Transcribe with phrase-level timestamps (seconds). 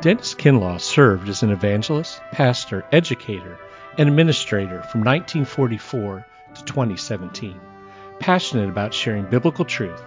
[0.00, 3.58] Dennis Kinlaw served as an evangelist, pastor, educator,
[3.98, 6.24] and administrator from 1944
[6.54, 7.60] to 2017.
[8.20, 10.00] Passionate about sharing biblical truth,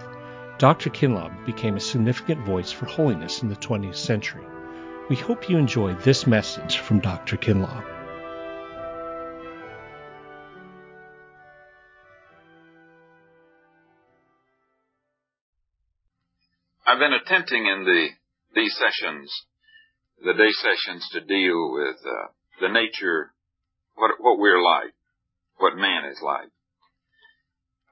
[0.56, 0.88] Dr.
[0.88, 4.42] Kinlaw became a significant voice for holiness in the 20th century.
[5.10, 7.36] We hope you enjoy this message from Dr.
[7.36, 7.84] Kinlaw.
[16.86, 18.08] I've been attempting in the
[18.54, 19.44] these sessions
[20.24, 22.30] the day sessions to deal with uh,
[22.60, 23.32] the nature,
[23.94, 24.94] what what we're like,
[25.58, 26.50] what man is like.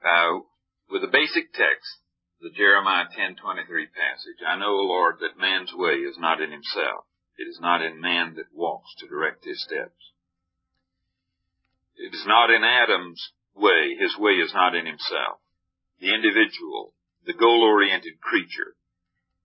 [0.03, 0.39] Uh,
[0.89, 1.99] with the basic text,
[2.41, 7.05] the Jeremiah 10:23 passage, I know, Lord, that man's way is not in himself.
[7.37, 10.11] It is not in man that walks to direct his steps.
[11.95, 13.95] It is not in Adam's way.
[13.99, 15.39] His way is not in himself.
[15.99, 16.93] The individual,
[17.25, 18.75] the goal-oriented creature,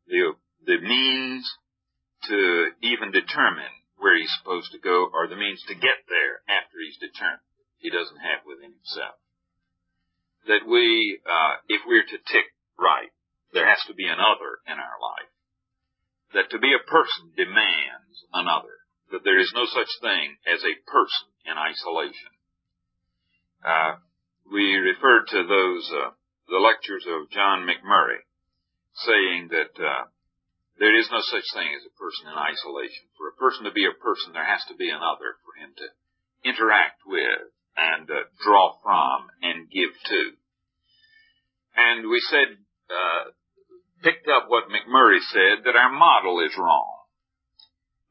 [0.06, 0.32] the,
[0.64, 1.44] the means
[2.24, 6.76] to even determine where he's supposed to go or the means to get there after
[6.80, 7.46] he's determined
[7.78, 9.14] he doesn't have within himself.
[10.48, 13.10] That we, uh, if we're to tick right,
[13.52, 15.32] there has to be another in our life.
[16.34, 18.74] That to be a person demands another.
[19.12, 22.32] That there is no such thing as a person in isolation.
[23.62, 24.02] Uh,
[24.50, 26.10] we referred to those, uh,
[26.48, 28.22] the lectures of John Macmurray,
[28.94, 30.10] saying that, uh,
[30.78, 33.08] there is no such thing as a person in isolation.
[33.16, 35.86] For a person to be a person, there has to be another for him to
[36.44, 40.22] interact with and uh, draw from and give to.
[41.76, 42.60] And we said,
[42.92, 43.32] uh,
[44.04, 47.08] picked up what Macmurray said, that our model is wrong.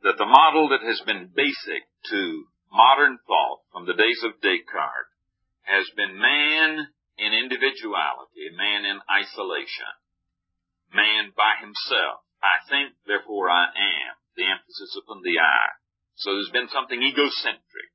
[0.01, 5.13] That the model that has been basic to modern thought from the days of Descartes
[5.65, 9.93] has been man in individuality, man in isolation,
[10.93, 14.13] man by himself, I think, therefore I am.
[14.37, 15.63] The emphasis upon the I.
[16.19, 17.89] So there's been something egocentric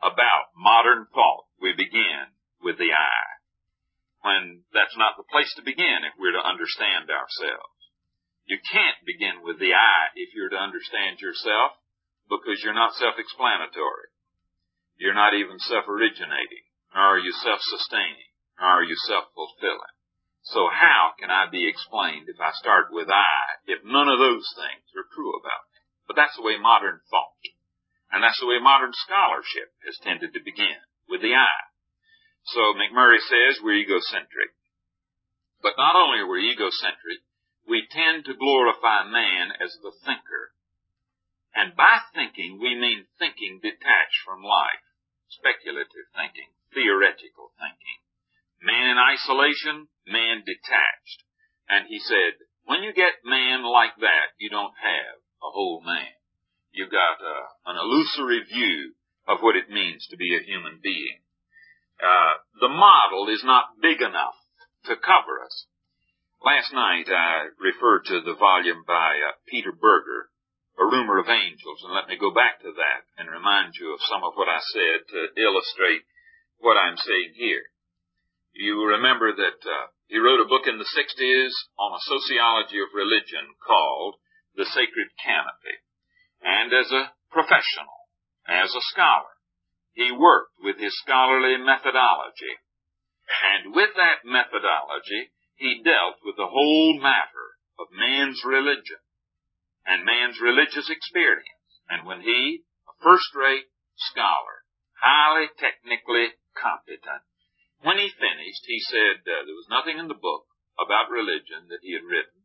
[0.00, 1.50] about modern thought.
[1.60, 2.32] We begin
[2.64, 3.20] with the I.
[4.24, 7.80] When that's not the place to begin if we're to understand ourselves.
[8.46, 11.78] You can't begin with the I if you're to understand yourself
[12.28, 14.10] because you're not self-explanatory.
[14.96, 19.96] You're not even self-originating, nor are you self-sustaining, nor are you self-fulfilling.
[20.42, 24.48] So how can I be explained if I start with I, if none of those
[24.56, 25.80] things are true about me?
[26.08, 27.44] But that's the way modern thought,
[28.10, 31.70] and that's the way modern scholarship has tended to begin, with the I.
[32.44, 34.56] So Macmurray says we're egocentric.
[35.62, 37.20] But not only are we egocentric,
[37.68, 40.56] we tend to glorify man as the thinker.
[41.54, 44.82] And by thinking, we mean thinking detached from life,
[45.28, 48.00] speculative thinking, theoretical thinking.
[48.62, 51.20] Man in isolation, man detached.
[51.68, 56.12] And he said, when you get man like that, you don't have a whole man.
[56.72, 58.94] You've got uh, an illusory view
[59.26, 61.22] of what it means to be a human being.
[62.00, 64.36] Uh, the model is not big enough
[64.86, 65.66] to cover us.
[66.40, 70.32] Last night I referred to the volume by uh, Peter Berger,
[70.80, 74.00] A Rumor of Angels, and let me go back to that and remind you of
[74.08, 76.02] some of what I said to illustrate
[76.58, 77.68] what I'm saying here.
[78.52, 82.94] You remember that uh, he wrote a book in the 60s on a sociology of
[82.94, 84.16] religion called
[84.56, 85.78] The Sacred Canopy.
[86.42, 88.10] And as a professional,
[88.48, 89.38] as a scholar,
[89.92, 92.58] he worked with his scholarly methodology.
[93.30, 98.98] And with that methodology, he dealt with the whole matter of man's religion
[99.86, 101.46] and man's religious experience.
[101.88, 104.66] And when he, a first-rate scholar,
[104.98, 107.22] highly technically competent,
[107.82, 110.44] when he finished, he said uh, there was nothing in the book
[110.76, 112.44] about religion that he had written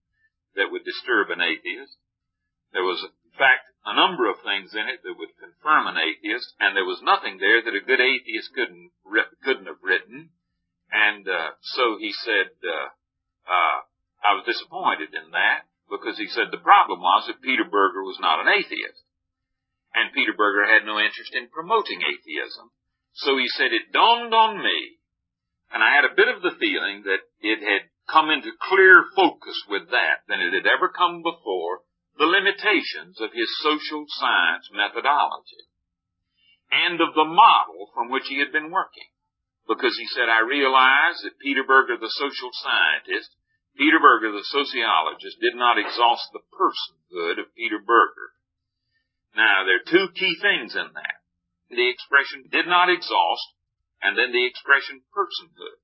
[0.55, 1.99] that would disturb an atheist.
[2.71, 6.55] There was, in fact, a number of things in it that would confirm an atheist,
[6.59, 8.91] and there was nothing there that a good atheist couldn't
[9.43, 10.31] couldn't have written.
[10.91, 12.89] And uh, so he said, uh,
[13.45, 13.77] uh,
[14.23, 18.17] I was disappointed in that because he said the problem was that Peter Berger was
[18.19, 19.03] not an atheist,
[19.93, 22.71] and Peter Berger had no interest in promoting atheism.
[23.13, 24.99] So he said it dawned on me
[25.71, 29.57] and I had a bit of the feeling that it had come into clearer focus
[29.69, 31.81] with that than it had ever come before,
[32.17, 35.67] the limitations of his social science methodology
[36.71, 39.09] and of the model from which he had been working.
[39.67, 43.33] Because he said, I realize that Peter Berger, the social scientist,
[43.75, 48.29] Peter Berger, the sociologist, did not exhaust the personhood of Peter Berger.
[49.35, 51.19] Now, there are two key things in that.
[51.69, 53.47] The expression did not exhaust
[54.05, 55.81] and then the expression personhood.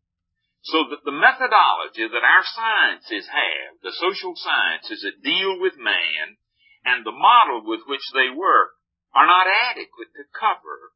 [0.62, 6.38] So that the methodology that our sciences have, the social sciences that deal with man
[6.86, 8.78] and the model with which they work
[9.18, 10.94] are not adequate to cover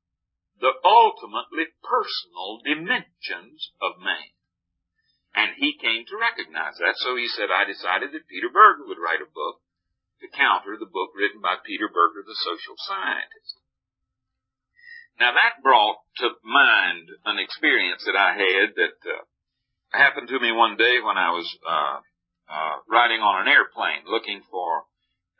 [0.61, 4.29] the ultimately personal dimensions of man.
[5.33, 9.01] And he came to recognize that, so he said, I decided that Peter Berger would
[9.01, 9.65] write a book
[10.21, 13.64] to counter the book written by Peter Berger, the social scientist.
[15.19, 19.23] Now that brought to mind an experience that I had that uh,
[19.95, 21.97] happened to me one day when I was uh,
[22.51, 24.83] uh, riding on an airplane looking for.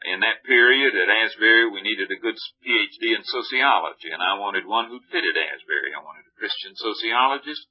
[0.06, 4.68] In that period at Asbury, we needed a good PhD in sociology, and I wanted
[4.68, 5.92] one who fitted Asbury.
[5.92, 7.66] I wanted a Christian sociologist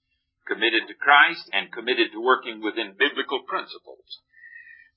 [0.45, 4.21] committed to Christ and committed to working within biblical principles.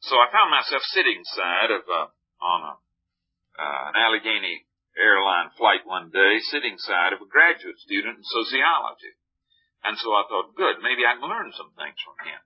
[0.02, 2.08] So I found myself sitting side of uh,
[2.42, 2.74] on a,
[3.56, 4.67] uh, an Allegheny
[4.98, 9.14] airline flight one day, sitting side of a graduate student in sociology.
[9.86, 12.42] And so I thought, good, maybe I can learn some things from him.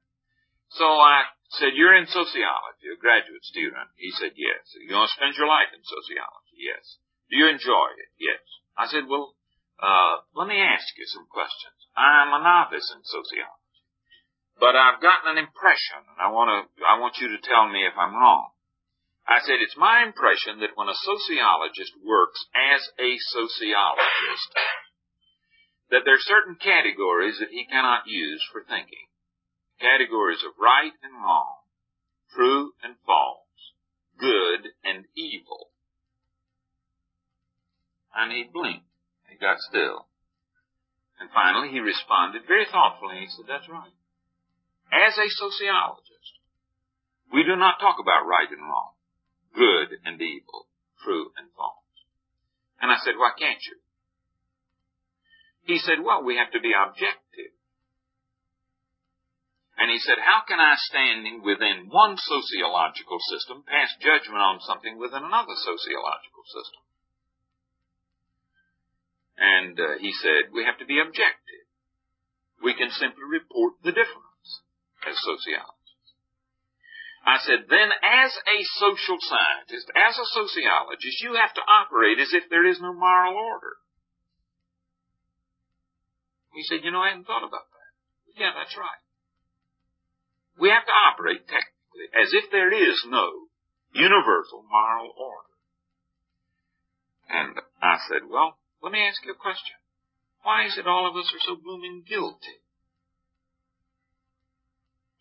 [0.76, 1.28] So I
[1.60, 3.92] said, you're in sociology, a graduate student.
[4.00, 4.64] He said, yes.
[4.80, 6.60] You want to spend your life in sociology?
[6.60, 6.84] Yes.
[7.32, 8.12] Do you enjoy it?
[8.20, 8.44] Yes.
[8.76, 9.36] I said, well,
[9.82, 11.76] uh, let me ask you some questions.
[11.98, 13.82] I'm a novice in sociology,
[14.62, 17.84] but I've gotten an impression, and I want to, I want you to tell me
[17.84, 18.51] if I'm wrong.
[19.32, 24.52] I said, it's my impression that when a sociologist works as a sociologist,
[25.88, 29.08] that there are certain categories that he cannot use for thinking.
[29.80, 31.64] Categories of right and wrong,
[32.36, 33.56] true and false,
[34.20, 35.72] good and evil.
[38.12, 38.84] And he blinked.
[39.32, 40.12] He got still.
[41.24, 43.24] And finally he responded very thoughtfully.
[43.24, 43.96] He said, that's right.
[44.92, 46.36] As a sociologist,
[47.32, 49.00] we do not talk about right and wrong
[49.56, 50.68] good and evil,
[51.04, 51.78] true and false.
[52.82, 53.78] And I said, why can't you?
[55.64, 57.54] He said, well, we have to be objective.
[59.78, 64.98] And he said, how can I, standing within one sociological system, pass judgment on something
[64.98, 66.84] within another sociological system?
[69.42, 71.66] And uh, he said, we have to be objective.
[72.62, 74.50] We can simply report the difference
[75.02, 75.81] as sociologists.
[77.22, 82.34] I said, then as a social scientist, as a sociologist, you have to operate as
[82.34, 83.78] if there is no moral order.
[86.54, 87.92] He said, you know, I hadn't thought about that.
[88.36, 89.02] Yeah, that's right.
[90.60, 93.48] We have to operate technically as if there is no
[93.94, 95.52] universal moral order.
[97.30, 99.78] And I said, well, let me ask you a question.
[100.44, 102.60] Why is it all of us are so blooming guilty?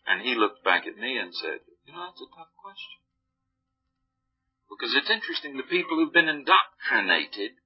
[0.05, 3.03] And he looked back at me and said, you know, that's a tough question.
[4.71, 7.59] Because it's interesting, the people who've been indoctrinated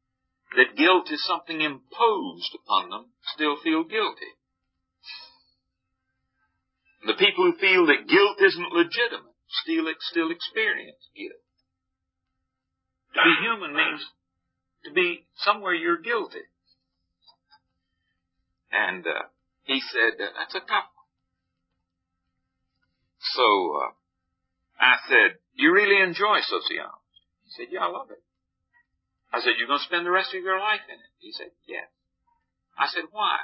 [0.58, 4.34] that guilt is something imposed upon them still feel guilty.
[7.06, 11.46] The people who feel that guilt isn't legitimate still, still experience guilt.
[13.14, 14.02] To be human means
[14.86, 16.50] to be somewhere you're guilty.
[18.72, 19.30] And uh,
[19.64, 21.10] he said, uh, that's a tough one.
[23.22, 23.92] So, uh,
[24.86, 27.18] I said, do you really enjoy sociology?
[27.46, 28.22] He said, yeah, I love it.
[29.34, 31.12] I said, you're going to spend the rest of your life in it?
[31.18, 31.90] He said, yes.
[32.78, 33.42] I said, why?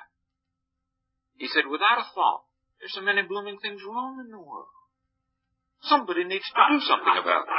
[1.42, 2.46] He said, without a thought,
[2.78, 4.70] there's so many blooming things wrong in the world.
[5.90, 7.54] Somebody needs to do something about it.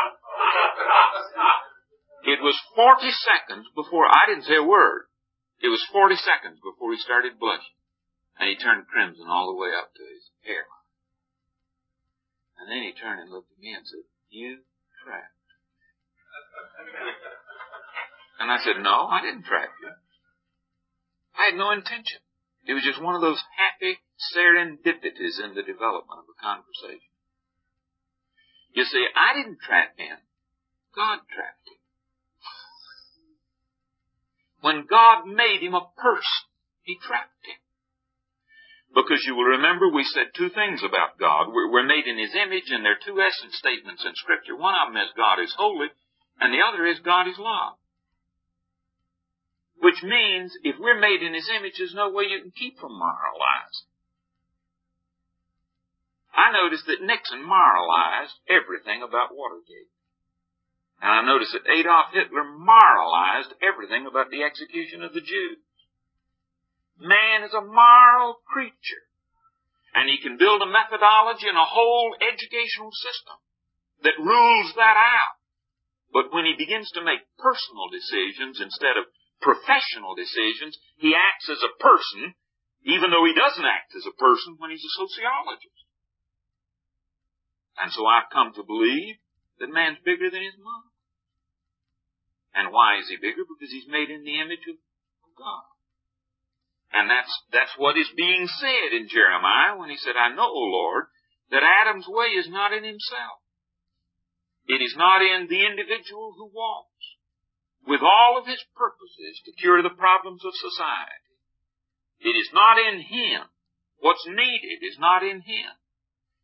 [2.23, 5.11] It was 40 seconds before, I didn't say a word.
[5.59, 7.75] It was 40 seconds before he started blushing.
[8.39, 10.82] And he turned crimson all the way up to his hairline.
[12.63, 14.63] And then he turned and looked at me and said, You
[15.03, 15.35] trapped.
[18.39, 19.91] and I said, No, I didn't trap you.
[21.35, 22.23] I had no intention.
[22.63, 23.99] It was just one of those happy
[24.31, 27.11] serendipities in the development of a conversation.
[28.75, 30.23] You see, I didn't trap him.
[30.95, 31.83] God trapped him.
[34.61, 36.47] When God made him a person,
[36.83, 37.59] he trapped him.
[38.95, 41.49] Because you will remember we said two things about God.
[41.49, 44.57] We're made in His image, and there are two essence statements in Scripture.
[44.57, 45.89] One of them is God is holy,
[46.41, 47.81] and the other is God is love.
[49.81, 52.93] Which means if we're made in His image, there's no way you can keep from
[52.93, 53.89] moralizing.
[56.37, 59.93] I noticed that Nixon moralized everything about Watergate.
[61.01, 65.59] And I noticed that Adolf Hitler moralized everything about the execution of the Jews.
[67.03, 69.05] Man is a moral creature.
[69.93, 73.37] And he can build a methodology and a whole educational system
[74.07, 75.37] that rules that out.
[76.15, 79.11] But when he begins to make personal decisions instead of
[79.43, 82.39] professional decisions, he acts as a person,
[82.87, 85.83] even though he doesn't act as a person when he's a sociologist.
[87.77, 89.19] And so I've come to believe
[89.59, 90.93] that man's bigger than his mom.
[92.55, 93.49] And why is he bigger?
[93.49, 94.77] Because he's made in the image of
[95.37, 95.72] God.
[96.93, 100.65] And that's, that's what is being said in Jeremiah when he said, I know, O
[100.69, 101.09] Lord,
[101.51, 103.41] that Adam's way is not in himself.
[104.69, 107.17] It is not in the individual who walks
[107.89, 111.33] with all of his purposes to cure the problems of society.
[112.23, 113.51] It is not in him.
[113.99, 115.73] What's needed is not in him.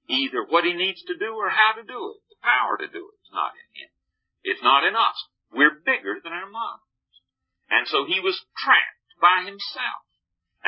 [0.09, 2.21] Either what he needs to do or how to do it.
[2.33, 3.91] The power to do it is not in him.
[4.43, 5.19] It's not in us.
[5.53, 6.89] We're bigger than our minds.
[7.71, 10.08] And so he was trapped by himself.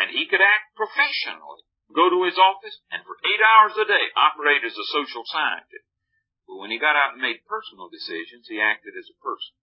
[0.01, 1.61] And he could act professionally,
[1.93, 5.85] go to his office, and for eight hours a day operate as a social scientist.
[6.49, 9.61] But when he got out and made personal decisions, he acted as a person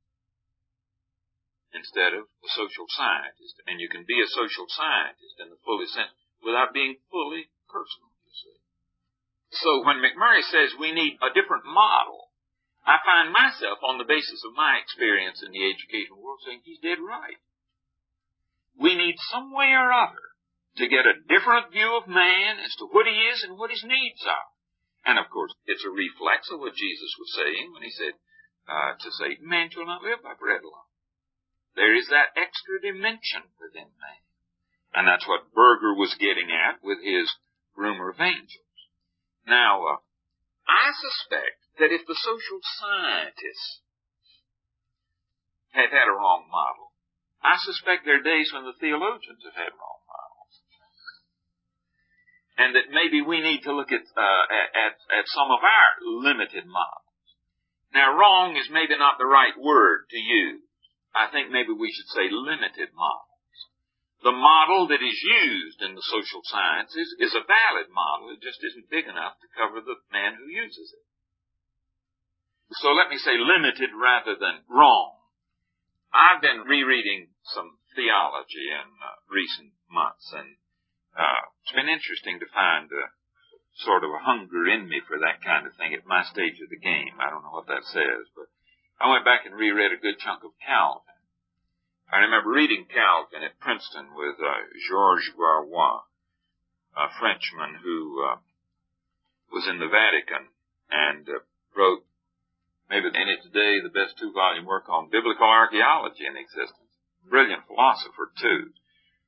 [1.73, 3.59] instead of a social scientist.
[3.65, 6.13] And you can be a social scientist in the fullest sense
[6.45, 8.57] without being fully personal, you see.
[9.57, 12.29] So when Macmurray says we need a different model,
[12.85, 16.79] I find myself on the basis of my experience in the educational world saying he's
[16.79, 17.41] dead right.
[18.79, 20.26] We need some way or other
[20.77, 23.81] to get a different view of man as to what he is and what his
[23.81, 24.49] needs are.
[25.09, 28.13] And of course, it's a reflex of what Jesus was saying when he said,
[28.69, 30.91] uh, to say, man shall not live by bread alone.
[31.73, 34.21] There is that extra dimension within man.
[34.93, 37.29] And that's what Berger was getting at with his
[37.73, 38.77] rumor of angels.
[39.45, 39.99] Now, uh,
[40.67, 43.81] I suspect that if the social scientists
[45.71, 46.91] have had a wrong model,
[47.41, 49.97] I suspect there are days when the theologians have had wrong.
[52.57, 55.89] And that maybe we need to look at, uh, at, at some of our
[56.25, 57.05] limited models.
[57.93, 60.65] Now, wrong is maybe not the right word to use.
[61.13, 63.27] I think maybe we should say limited models.
[64.25, 68.33] The model that is used in the social sciences is a valid model.
[68.33, 71.05] It just isn't big enough to cover the man who uses it.
[72.81, 75.15] So let me say limited rather than wrong.
[76.11, 80.57] I've been rereading some theology in uh, recent months, and
[81.17, 83.09] uh, it's been interesting to find uh,
[83.81, 86.69] sort of a hunger in me for that kind of thing at my stage of
[86.69, 87.17] the game.
[87.17, 88.47] I don't know what that says, but
[89.01, 91.17] I went back and reread a good chunk of Calvin.
[92.09, 96.07] I remember reading Calvin at Princeton with uh, Georges Barrois,
[96.95, 98.37] a Frenchman who uh,
[99.51, 100.49] was in the Vatican
[100.89, 101.43] and uh,
[101.75, 102.05] wrote
[102.89, 106.89] maybe in it today the best two-volume work on biblical archaeology in existence.
[107.27, 108.71] Brilliant philosopher too,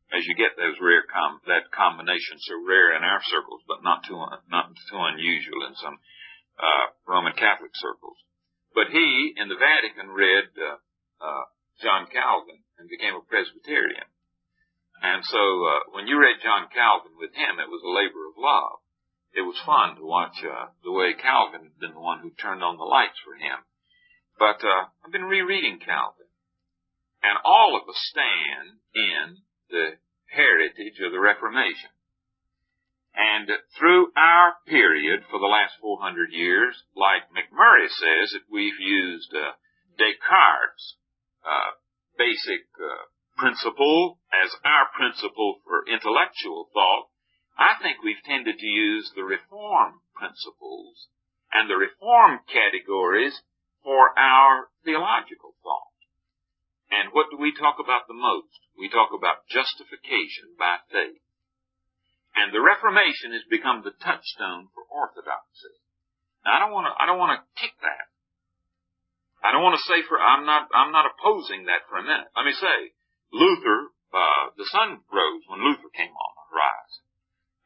[0.09, 4.03] as you get those rare com- that combination so rare in our circles, but not
[4.05, 5.97] too un- not too unusual in some
[6.57, 8.17] uh, Roman Catholic circles.
[8.73, 10.77] But he, in the Vatican, read uh,
[11.21, 11.45] uh,
[11.81, 14.05] John Calvin and became a Presbyterian.
[15.01, 18.35] And so uh, when you read John Calvin with him, it was a labor of
[18.35, 18.83] love.
[19.31, 22.63] It was fun to watch uh, the way Calvin had been the one who turned
[22.63, 23.63] on the lights for him.
[24.37, 26.27] But uh, I've been rereading Calvin,
[27.23, 29.37] and all of us stand in
[29.69, 29.97] the
[30.27, 31.89] heritage of the Reformation.
[33.15, 39.33] And through our period for the last 400 years, like Macmurray says, that we've used
[39.33, 39.57] uh,
[39.97, 40.95] Descartes'
[41.43, 41.71] uh,
[42.17, 47.09] basic uh, principle as our principle for intellectual thought,
[47.57, 51.07] I think we've tended to use the reform principles
[51.51, 53.41] and the reform categories
[53.83, 55.97] for our theological thought.
[56.91, 58.59] And what do we talk about the most?
[58.79, 61.19] We talk about justification by faith.
[62.31, 65.75] And the Reformation has become the touchstone for orthodoxy.
[66.48, 68.07] Now, I don't want to, I don't want to kick that.
[69.43, 72.31] I don't want to say for, I'm not, I'm not opposing that for a minute.
[72.36, 72.95] Let me say,
[73.36, 77.03] Luther, uh, the sun rose when Luther came on the horizon.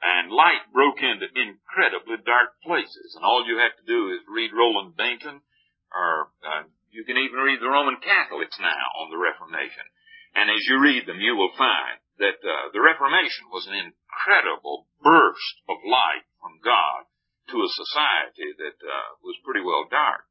[0.04, 3.14] And light broke into incredibly dark places.
[3.16, 5.46] And all you have to do is read Roland Bainton,
[5.94, 9.86] or uh, you can even read the Roman Catholics now on the Reformation.
[10.34, 14.88] And as you read them, you will find that uh, the Reformation was an incredible
[15.02, 17.06] burst of light from God
[17.54, 20.26] to a society that uh, was pretty well dark.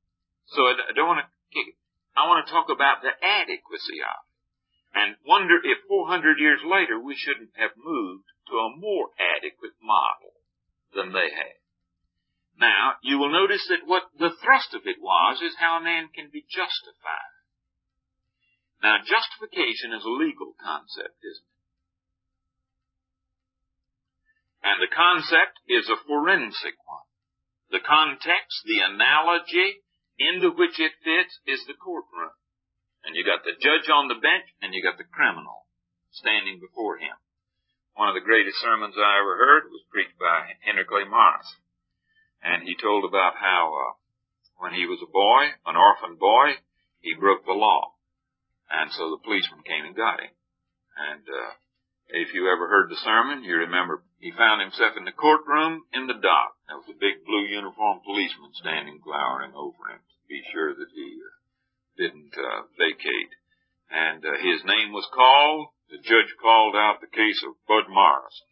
[0.50, 1.78] So I, I don't want to kick it.
[2.16, 4.32] I want to talk about the adequacy of it
[4.92, 10.36] and wonder if 400 years later we shouldn't have moved to a more adequate model
[10.94, 11.56] than they had.
[12.58, 16.08] Now, you will notice that what the thrust of it was is how a man
[16.14, 17.21] can be justified.
[18.82, 21.52] Now, justification is a legal concept, isn't it?
[24.62, 27.06] And the concept is a forensic one.
[27.70, 29.82] The context, the analogy
[30.18, 32.34] into which it fits is the courtroom.
[33.02, 35.66] And you got the judge on the bench and you got the criminal
[36.14, 37.14] standing before him.
[37.94, 41.62] One of the greatest sermons I ever heard was preached by Henry Clay Morrison.
[42.42, 43.92] And he told about how, uh,
[44.58, 46.62] when he was a boy, an orphan boy,
[47.00, 47.91] he broke the law.
[48.72, 50.32] And so the policeman came and got him.
[50.96, 51.52] And, uh,
[52.12, 56.06] if you ever heard the sermon, you remember he found himself in the courtroom in
[56.06, 56.52] the dock.
[56.68, 60.92] There was a big blue uniformed policeman standing glowering over him to be sure that
[60.92, 61.32] he uh,
[61.96, 63.32] didn't uh, vacate.
[63.88, 65.72] And uh, his name was called.
[65.88, 68.48] The judge called out the case of Bud Morrison.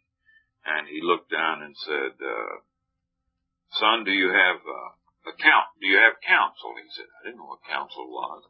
[0.65, 2.65] And he looked down and said, uh,
[3.77, 4.89] son, do you have uh,
[5.29, 5.69] a count?
[5.81, 6.77] Do you have counsel?
[6.77, 8.45] He said, I didn't know what counsel was.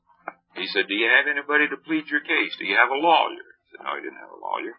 [0.56, 2.54] He said, do you have anybody to plead your case?
[2.60, 3.48] Do you have a lawyer?
[3.66, 4.76] He said, no, he didn't have a lawyer.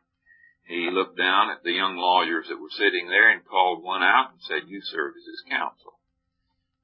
[0.68, 4.30] He looked down at the young lawyers that were sitting there and called one out
[4.30, 5.98] and said, you serve as his counsel.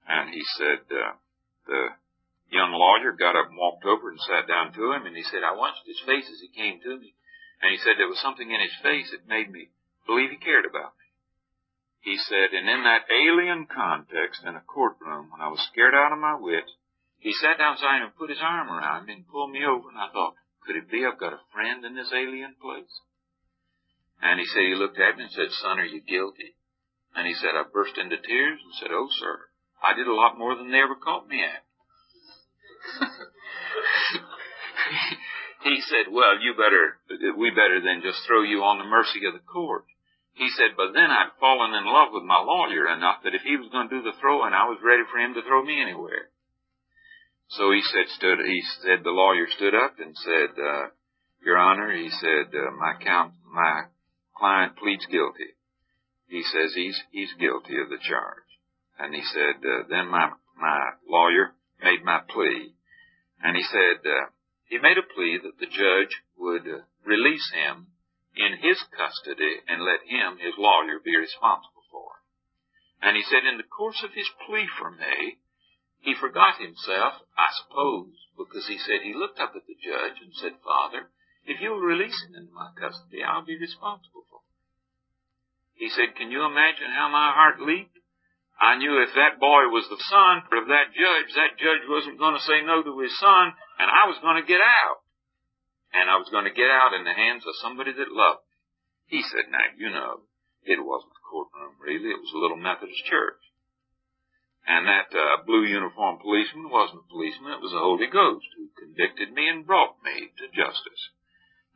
[0.08, 1.14] And he said, uh,
[1.68, 1.94] the
[2.50, 5.44] young lawyer got up and walked over and sat down to him and he said,
[5.44, 7.14] I watched his face as he came to me.
[7.62, 9.68] And he said there was something in his face that made me
[10.06, 11.06] believe he cared about me.
[12.00, 16.12] He said, and in that alien context in a courtroom when I was scared out
[16.12, 16.72] of my wits,
[17.18, 19.90] he sat down beside him and put his arm around me and pulled me over
[19.90, 20.34] and I thought,
[20.66, 23.00] could it be I've got a friend in this alien place?
[24.22, 26.54] And he said, he looked at me and said, son, are you guilty?
[27.14, 29.40] And he said, I burst into tears and said, oh sir,
[29.82, 31.64] I did a lot more than they ever caught me at.
[35.64, 36.98] he said, well, you better,
[37.38, 39.84] we better than just throw you on the mercy of the court.
[40.34, 43.56] He said, but then I'd fallen in love with my lawyer enough that if he
[43.56, 46.30] was going to do the throwing, I was ready for him to throw me anywhere.
[47.48, 50.88] So he said, stood, he said, the lawyer stood up and said, uh,
[51.44, 53.84] Your Honor, he said, uh, my count, my
[54.36, 55.56] client pleads guilty.
[56.28, 58.48] He says he's, he's guilty of the charge.
[58.98, 62.74] And he said, uh, then my, my lawyer made my plea.
[63.42, 64.28] And he said, uh,
[64.68, 67.86] he made a plea that the judge would uh, release him
[68.36, 72.24] in his custody and let him, his lawyer, be responsible for it.
[73.08, 75.38] And he said in the course of his plea for me,
[76.08, 80.32] he forgot himself, I suppose, because he said he looked up at the judge and
[80.32, 81.12] said, Father,
[81.44, 84.56] if you'll release him into my custody, I'll be responsible for him.
[85.76, 87.92] He said, can you imagine how my heart leaped?
[88.56, 92.40] I knew if that boy was the son of that judge, that judge wasn't going
[92.40, 95.04] to say no to his son, and I was going to get out.
[95.92, 99.20] And I was going to get out in the hands of somebody that loved me.
[99.20, 100.24] He said, now, you know,
[100.64, 102.16] it wasn't a courtroom, really.
[102.16, 103.40] It was a little Methodist church.
[104.68, 107.56] And that uh, blue uniformed policeman wasn't a policeman.
[107.56, 111.02] It was the Holy Ghost who convicted me and brought me to justice.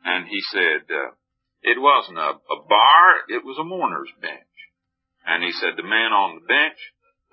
[0.05, 1.17] And he said, uh,
[1.65, 4.53] it wasn't a, a bar, it was a mourner's bench.
[5.25, 6.77] And he said the man on the bench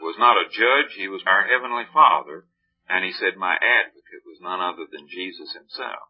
[0.01, 2.49] was not a judge, he was our Heavenly Father.
[2.89, 6.09] And he said my advocate was none other than Jesus himself.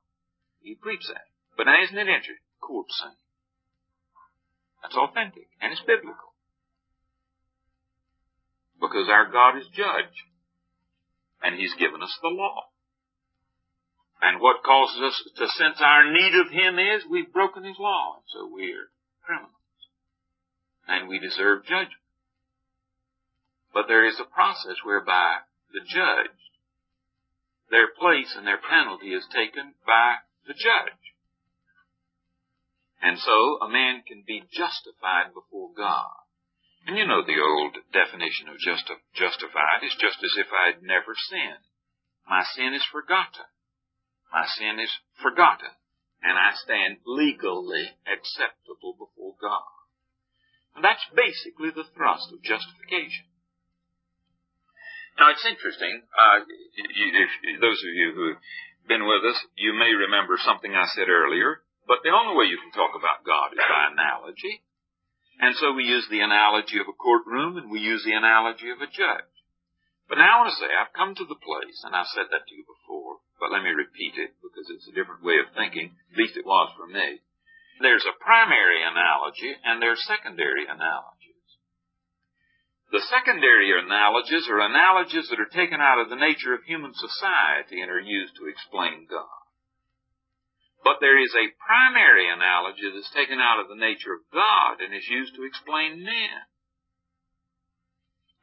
[0.62, 1.26] He preached that.
[1.56, 2.54] But now isn't it interesting?
[2.62, 3.18] Court scene.
[4.80, 6.29] That's authentic and it's biblical.
[8.80, 10.14] Because our God is judge.
[11.42, 12.68] And He's given us the law.
[14.22, 18.16] And what causes us to sense our need of Him is we've broken His law.
[18.16, 18.92] And so we're
[19.24, 19.60] criminals
[20.90, 22.02] and we deserve judgment.
[23.72, 26.36] But there is a process whereby the judge,
[27.70, 30.98] their place and their penalty is taken by the judge.
[33.00, 36.19] And so a man can be justified before God.
[36.86, 40.82] And you know the old definition of justi- justified is just as if I had
[40.82, 41.64] never sinned.
[42.28, 43.46] My sin is forgotten.
[44.32, 45.70] My sin is forgotten.
[46.22, 49.80] And I stand legally acceptable before God.
[50.76, 53.26] And that's basically the thrust of justification.
[55.18, 58.40] Now it's interesting, uh, if, those of you who've
[58.88, 62.56] been with us, you may remember something I said earlier, but the only way you
[62.56, 64.64] can talk about God is by analogy.
[65.40, 68.84] And so we use the analogy of a courtroom and we use the analogy of
[68.84, 69.32] a judge.
[70.04, 72.44] But now I want to say, I've come to the place, and I've said that
[72.44, 75.96] to you before, but let me repeat it because it's a different way of thinking,
[76.12, 77.24] at least it was for me.
[77.80, 81.48] There's a primary analogy and there's secondary analogies.
[82.92, 87.80] The secondary analogies are analogies that are taken out of the nature of human society
[87.80, 89.39] and are used to explain God.
[90.82, 94.94] But there is a primary analogy that's taken out of the nature of God and
[94.94, 96.40] is used to explain men.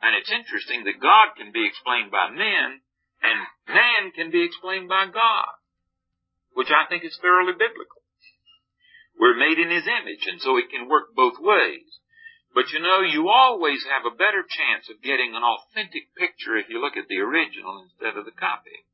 [0.02, 2.86] And it's interesting that God can be explained by men
[3.24, 5.58] and man can be explained by God,
[6.54, 8.06] which I think is thoroughly biblical.
[9.18, 11.90] We're made in His image, and so it can work both ways.
[12.54, 16.70] But you know, you always have a better chance of getting an authentic picture if
[16.70, 18.86] you look at the original instead of the copy.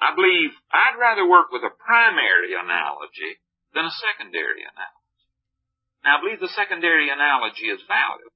[0.00, 3.40] I believe I'd rather work with a primary analogy
[3.72, 5.24] than a secondary analogy.
[6.04, 8.30] Now, I believe the secondary analogy is valid,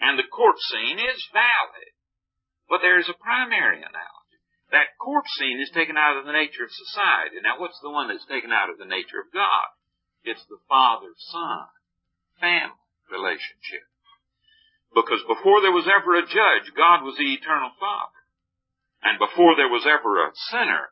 [0.00, 1.92] and the court scene is valid,
[2.68, 4.40] but there is a primary analogy.
[4.72, 7.36] that court scene is taken out of the nature of society.
[7.44, 9.68] Now what's the one that's taken out of the nature of God?
[10.24, 11.68] It's the father-son
[12.40, 12.80] family
[13.12, 13.84] relationship.
[14.96, 18.20] Because before there was ever a judge, God was the eternal father.
[19.04, 20.88] And before there was ever a sinner,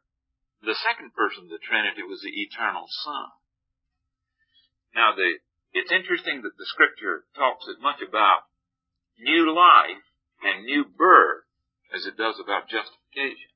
[0.63, 3.29] the second person of the Trinity was the eternal son.
[4.95, 5.41] Now the,
[5.73, 8.45] it's interesting that the scripture talks as much about
[9.17, 10.05] new life
[10.45, 11.49] and new birth
[11.95, 13.51] as it does about justification.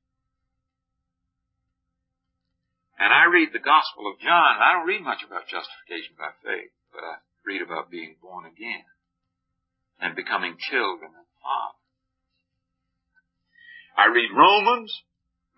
[2.95, 6.31] And I read the Gospel of John, and I don't read much about justification by
[6.41, 8.87] faith, but I read about being born again
[9.99, 11.79] and becoming children of the Father.
[13.99, 14.91] I read Romans,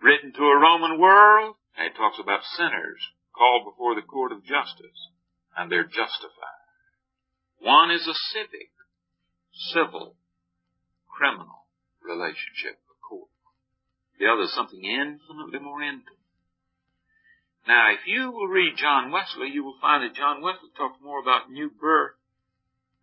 [0.02, 3.02] written to a Roman world, it talks about sinners
[3.36, 5.10] called before the court of justice,
[5.56, 6.66] and they're justified.
[7.60, 8.72] One is a civic,
[9.74, 10.16] civil,
[11.10, 11.66] criminal
[12.04, 13.30] relationship, of court.
[14.20, 16.18] The other is something infinitely more intimate.
[17.68, 21.20] Now, if you will read John Wesley, you will find that John Wesley talks more
[21.20, 22.16] about new birth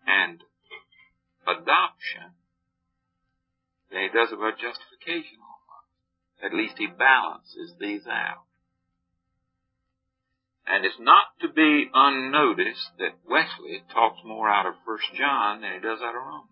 [0.06, 0.40] and
[1.44, 2.32] adoption
[3.92, 5.43] than he does about justification.
[6.44, 8.44] At least he balances these out.
[10.66, 15.72] And it's not to be unnoticed that Wesley talks more out of First John than
[15.72, 16.50] he does out of Romans.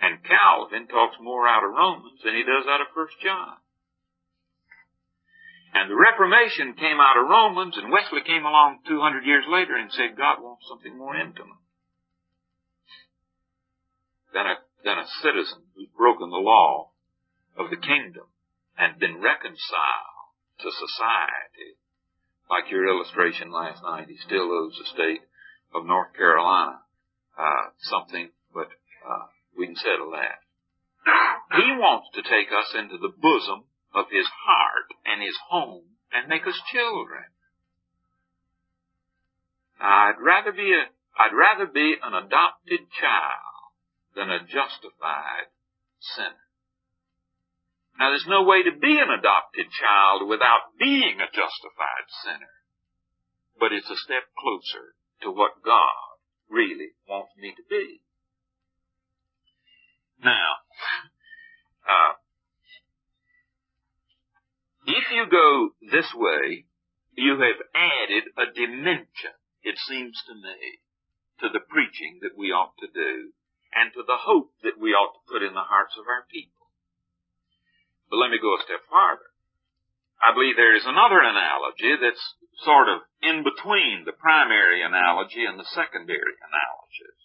[0.00, 3.60] And Calvin talks more out of Romans than he does out of First John.
[5.72, 9.92] And the Reformation came out of Romans, and Wesley came along 200 years later and
[9.92, 11.60] said God wants something more intimate
[14.32, 16.90] than a, than a citizen who's broken the law
[17.56, 18.26] of the kingdom
[18.78, 21.76] and been reconciled to society.
[22.48, 25.22] Like your illustration last night, he still owes the state
[25.74, 26.80] of North Carolina
[27.38, 28.68] uh, something, but
[29.06, 30.40] uh, we can settle that.
[31.50, 33.64] He wants to take us into the bosom
[33.94, 37.24] of his heart and his home and make us children.
[39.80, 40.84] I'd rather be a,
[41.18, 43.49] I'd rather be an adopted child
[44.14, 45.50] than a justified
[46.00, 46.46] sinner.
[47.98, 52.54] Now there's no way to be an adopted child without being a justified sinner.
[53.58, 56.16] But it's a step closer to what God
[56.48, 58.00] really wants me to be.
[60.24, 60.64] Now,
[61.84, 62.14] uh,
[64.86, 66.64] if you go this way,
[67.16, 70.80] you have added a dimension, it seems to me,
[71.40, 73.32] to the preaching that we ought to do
[73.74, 76.70] and to the hope that we ought to put in the hearts of our people.
[78.10, 79.30] But let me go a step farther.
[80.20, 82.20] I believe there is another analogy that's
[82.60, 87.20] sort of in between the primary analogy and the secondary analogies.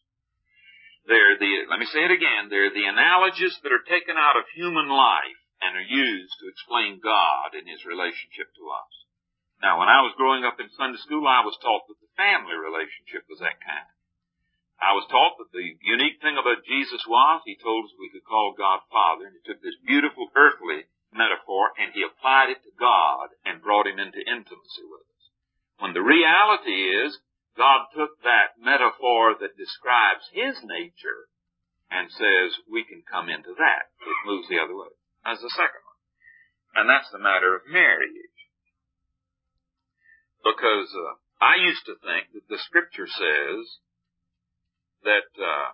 [1.05, 4.47] They're the, let me say it again, they're the analogies that are taken out of
[4.55, 8.93] human life and are used to explain God and His relationship to us.
[9.61, 12.55] Now, when I was growing up in Sunday school, I was taught that the family
[12.55, 13.94] relationship was that kind.
[14.81, 18.27] I was taught that the unique thing about Jesus was he told us we could
[18.27, 20.85] call God Father, and he took this beautiful earthly
[21.15, 25.23] metaphor and he applied it to God and brought him into intimacy with us.
[25.79, 27.17] When the reality is,
[27.55, 31.31] God took that metaphor that describes his nature
[31.87, 33.87] and says we can come into that.
[34.03, 34.91] It moves the other way
[35.23, 35.99] as the second one.
[36.75, 38.35] And that's the matter of marriage.
[40.43, 43.63] Because uh, I used to think that the scripture says
[45.05, 45.71] that uh,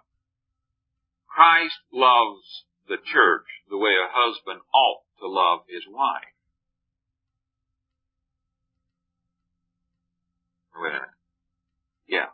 [1.28, 6.36] Christ loves the church the way a husband ought to love his wife.
[10.76, 11.18] Wait a minute.
[12.08, 12.32] Yeah.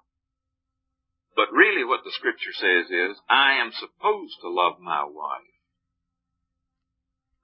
[1.35, 5.57] But really what the scripture says is, I am supposed to love my wife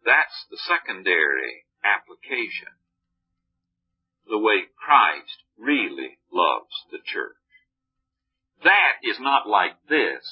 [0.06, 2.76] that's the secondary application.
[4.28, 7.42] The way Christ really loves the church.
[8.63, 10.23] That is not like this.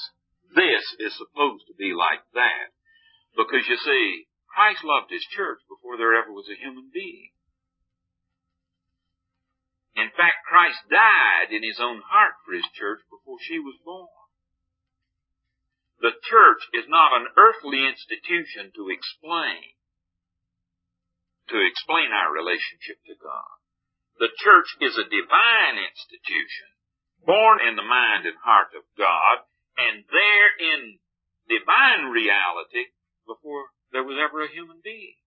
[0.56, 2.72] This is supposed to be like that.
[3.36, 7.32] Because you see, Christ loved his church before there ever was a human being.
[9.96, 14.08] In fact, Christ died in his own heart for his church before she was born.
[16.00, 19.78] The church is not an earthly institution to explain,
[21.54, 23.60] to explain our relationship to God.
[24.18, 26.71] The church is a divine institution,
[27.26, 29.46] born in the mind and heart of God,
[29.78, 31.00] and there in
[31.48, 32.92] divine reality
[33.28, 35.20] before there was ever a human being.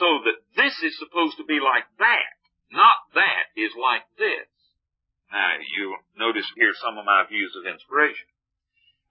[0.00, 2.36] So that this is supposed to be like that,
[2.72, 4.48] not that is like this.
[5.28, 8.28] Now, you notice here some of my views of inspiration.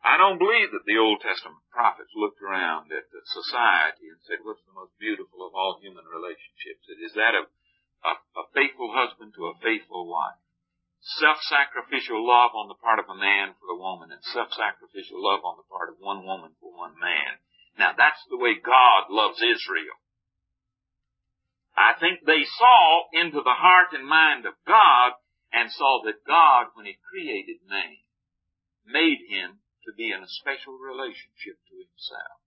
[0.01, 4.65] I don't believe that the Old Testament prophets looked around at society and said, what's
[4.65, 6.89] the most beautiful of all human relationships?
[6.89, 7.45] It is that a,
[8.03, 10.39] a, a faithful husband to a faithful wife?
[11.21, 15.57] Self-sacrificial love on the part of a man for a woman and self-sacrificial love on
[15.57, 17.41] the part of one woman for one man.
[17.77, 19.97] Now that's the way God loves Israel.
[21.73, 25.17] I think they saw into the heart and mind of God
[25.51, 27.97] and saw that God, when He created man,
[28.85, 32.40] made him to be in a special relationship to himself.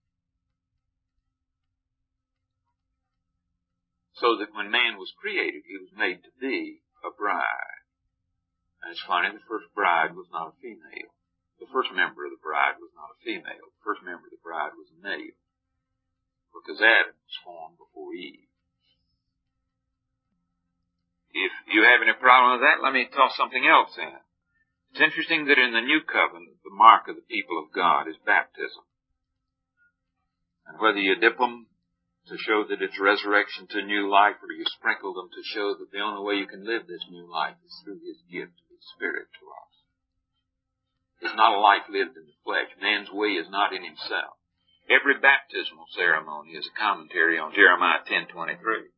[4.15, 7.83] So that when man was created, he was made to be a bride.
[8.83, 11.11] And it's funny, the first bride was not a female.
[11.59, 13.75] The first member of the bride was not a female.
[13.75, 15.39] The first member of the bride was a male.
[16.55, 18.47] Because Adam was formed before Eve.
[21.35, 24.23] If you have any problem with that, let me toss something else in.
[24.95, 28.15] It's interesting that in the New Covenant, the mark of the people of God is
[28.23, 28.87] baptism.
[30.71, 31.67] And whether you dip them
[32.29, 35.93] to show that it's resurrection to new life or you sprinkle them to show that
[35.93, 38.85] the only way you can live this new life is through His gift of His
[38.97, 39.75] Spirit to us.
[41.21, 42.69] It's not a life lived in the flesh.
[42.81, 44.37] Man's way is not in himself.
[44.89, 48.93] Every baptismal ceremony is a commentary on Jeremiah 10:23.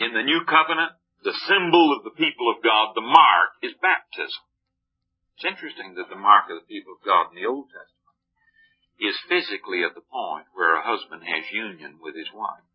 [0.00, 0.92] In the new covenant,
[1.24, 4.44] the symbol of the people of God, the mark, is baptism.
[5.36, 7.97] It's interesting that the mark of the people of God in the Old Testament
[9.00, 12.66] is physically at the point where a husband has union with his wife.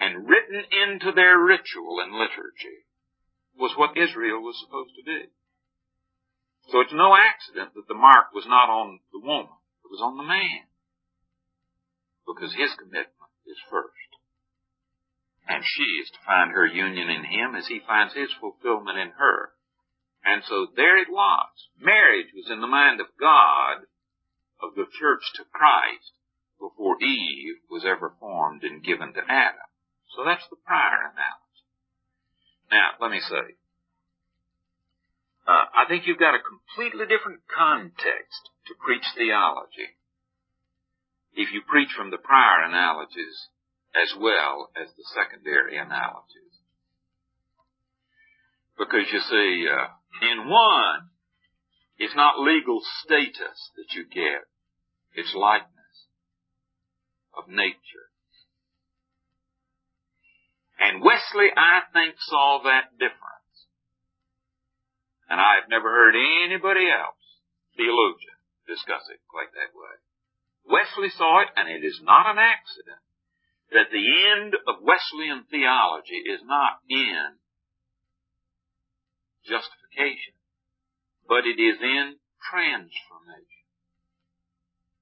[0.00, 2.88] And written into their ritual and liturgy
[3.58, 5.28] was what Israel was supposed to do.
[6.72, 9.52] So it's no accident that the mark was not on the woman,
[9.84, 10.70] it was on the man
[12.26, 14.10] because his commitment is first.
[15.48, 19.10] And she is to find her union in him as he finds his fulfillment in
[19.18, 19.50] her.
[20.24, 21.48] And so there it was.
[21.80, 23.86] Marriage was in the mind of God,
[24.62, 26.12] of the church to Christ,
[26.60, 29.68] before Eve was ever formed and given to Adam.
[30.14, 31.64] So that's the prior analogy.
[32.70, 33.56] Now, let me say,
[35.48, 39.96] uh, I think you've got a completely different context to preach theology
[41.34, 43.48] if you preach from the prior analogies
[43.94, 46.54] as well as the secondary analogies.
[48.78, 49.88] Because you see, uh,
[50.22, 51.10] in one,
[51.98, 54.44] it's not legal status that you get,
[55.14, 55.96] it's likeness
[57.36, 58.08] of nature.
[60.80, 63.56] And Wesley, I think, saw that difference.
[65.28, 67.20] And I've never heard anybody else,
[67.76, 69.94] theologian, discuss it quite that way.
[70.64, 73.04] Wesley saw it, and it is not an accident
[73.70, 77.38] that the end of Wesleyan theology is not in
[79.46, 79.79] justification,
[81.28, 82.16] but it is in
[82.50, 83.64] transformation.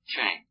[0.07, 0.46] Change.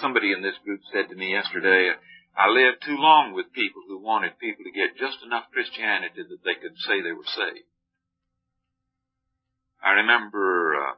[0.00, 1.92] Somebody in this group said to me yesterday,
[2.36, 6.42] I lived too long with people who wanted people to get just enough Christianity that
[6.42, 7.68] they could say they were saved.
[9.84, 10.94] I remember uh,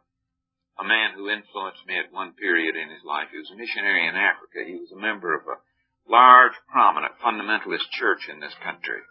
[0.78, 3.28] a man who influenced me at one period in his life.
[3.32, 4.64] He was a missionary in Africa.
[4.64, 5.60] He was a member of a
[6.08, 9.02] large, prominent fundamentalist church in this country.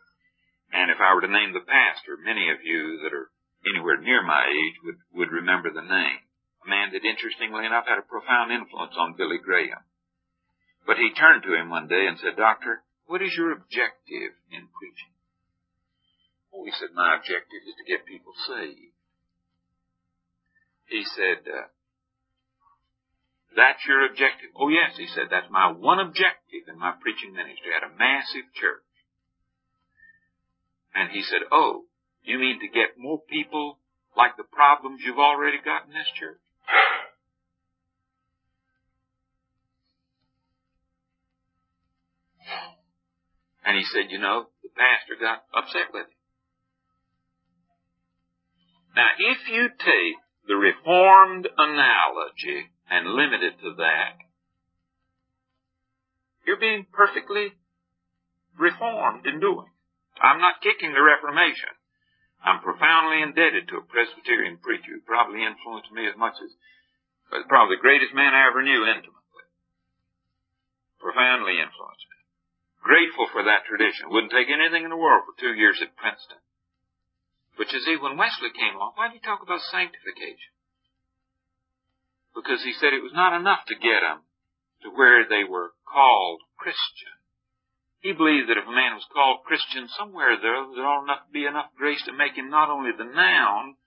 [0.74, 3.30] And if I were to name the pastor, many of you that are
[3.66, 6.22] anywhere near my age would, would remember the name.
[6.66, 9.86] A man that interestingly enough had a profound influence on Billy Graham.
[10.86, 14.70] But he turned to him one day and said, Doctor, what is your objective in
[14.74, 15.14] preaching?
[16.56, 18.96] He said, my objective is to get people saved
[20.88, 21.68] he said, uh,
[23.56, 24.54] that's your objective?
[24.56, 28.48] Oh yes, he said, that's my one objective in my preaching ministry at a massive
[28.54, 28.85] church.
[30.96, 31.84] And he said, oh,
[32.24, 33.78] you mean to get more people
[34.16, 36.40] like the problems you've already got in this church?
[43.66, 46.16] And he said, you know, the pastor got upset with him.
[48.96, 50.16] Now, if you take
[50.48, 54.16] the Reformed analogy and limit it to that,
[56.46, 57.54] you're being perfectly
[58.58, 59.68] reformed in doing.
[60.22, 61.74] I'm not kicking the Reformation.
[62.46, 66.52] I'm profoundly indebted to a Presbyterian preacher who probably influenced me as much as,
[67.50, 69.46] probably the greatest man I ever knew intimately.
[71.02, 72.20] Profoundly influenced me.
[72.86, 74.14] Grateful for that tradition.
[74.14, 76.38] Wouldn't take anything in the world for two years at Princeton.
[77.58, 80.54] But you see, when Wesley came along, why did he talk about sanctification?
[82.36, 84.22] Because he said it was not enough to get them
[84.84, 87.15] to where they were called Christian.
[88.06, 91.50] He believed that if a man was called Christian somewhere there, there ought to be
[91.50, 93.78] enough grace to make him not only the noun,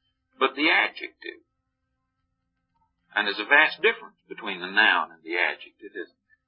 [0.41, 1.47] but the adjective.
[3.15, 6.43] And there's a vast difference between the noun and the adjective, isn't there?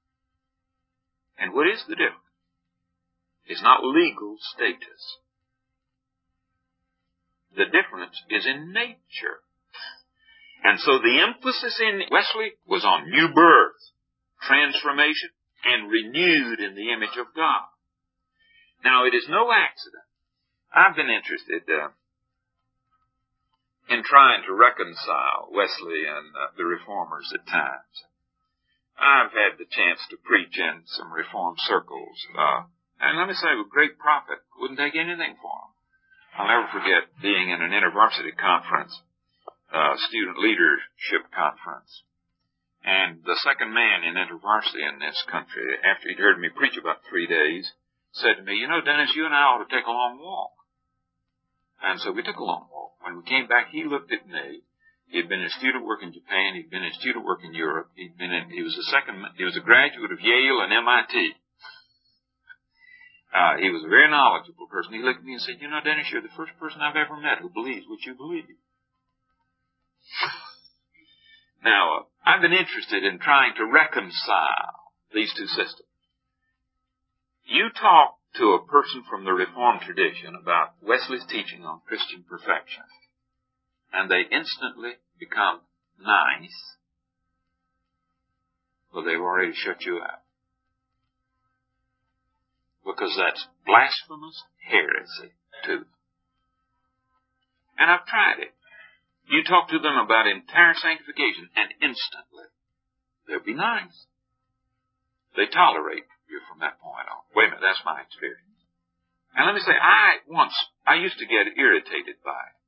[1.39, 2.35] And what is the difference?
[3.45, 5.23] It's not legal status.
[7.55, 9.47] The difference is in nature.
[10.61, 13.79] And so the emphasis in Wesley was on new birth,
[14.43, 15.31] transformation,
[15.63, 17.69] and renewed in the image of God.
[18.83, 20.05] Now, it is no accident.
[20.73, 21.93] I've been interested uh,
[23.89, 27.95] in trying to reconcile Wesley and uh, the reformers at times.
[28.97, 32.69] I've had the chance to preach in some reform circles, uh,
[33.01, 35.73] and let me say, with great profit, wouldn't take anything for them.
[36.37, 38.93] I'll never forget being in an intervarsity conference,
[39.73, 42.03] uh, student leadership conference,
[42.83, 47.05] and the second man in InterVarsity in this country, after he'd heard me preach about
[47.05, 47.69] three days,
[48.13, 50.51] said to me, you know, Dennis, you and I ought to take a long walk.
[51.81, 52.97] And so we took a long walk.
[53.05, 54.65] When we came back, he looked at me.
[55.07, 56.55] He had been a student work in Japan.
[56.55, 57.91] He'd been a student work in Europe.
[57.95, 61.35] He'd been in, he was a second, he was a graduate of Yale and MIT.
[63.31, 64.93] Uh, he was a very knowledgeable person.
[64.93, 67.15] He looked at me and said, you know, Dennis, you're the first person I've ever
[67.15, 68.43] met who believes what you believe.
[71.63, 75.87] Now, I've been interested in trying to reconcile these two systems.
[77.45, 82.83] You talk to a person from the Reformed tradition about Wesley's teaching on Christian perfection,
[83.93, 85.61] and they instantly become
[85.99, 86.75] nice,
[88.93, 90.21] well, they've already shut you out.
[92.85, 95.33] Because that's blasphemous heresy,
[95.65, 95.85] too.
[97.77, 98.53] And I've tried it.
[99.31, 102.51] You talk to them about entire sanctification, and instantly
[103.23, 103.95] they'll be nice.
[105.39, 107.23] They tolerate you from that point on.
[107.31, 108.59] Wait a minute, that's my experience.
[109.31, 110.51] And let me say, I once,
[110.83, 112.59] I used to get irritated by it.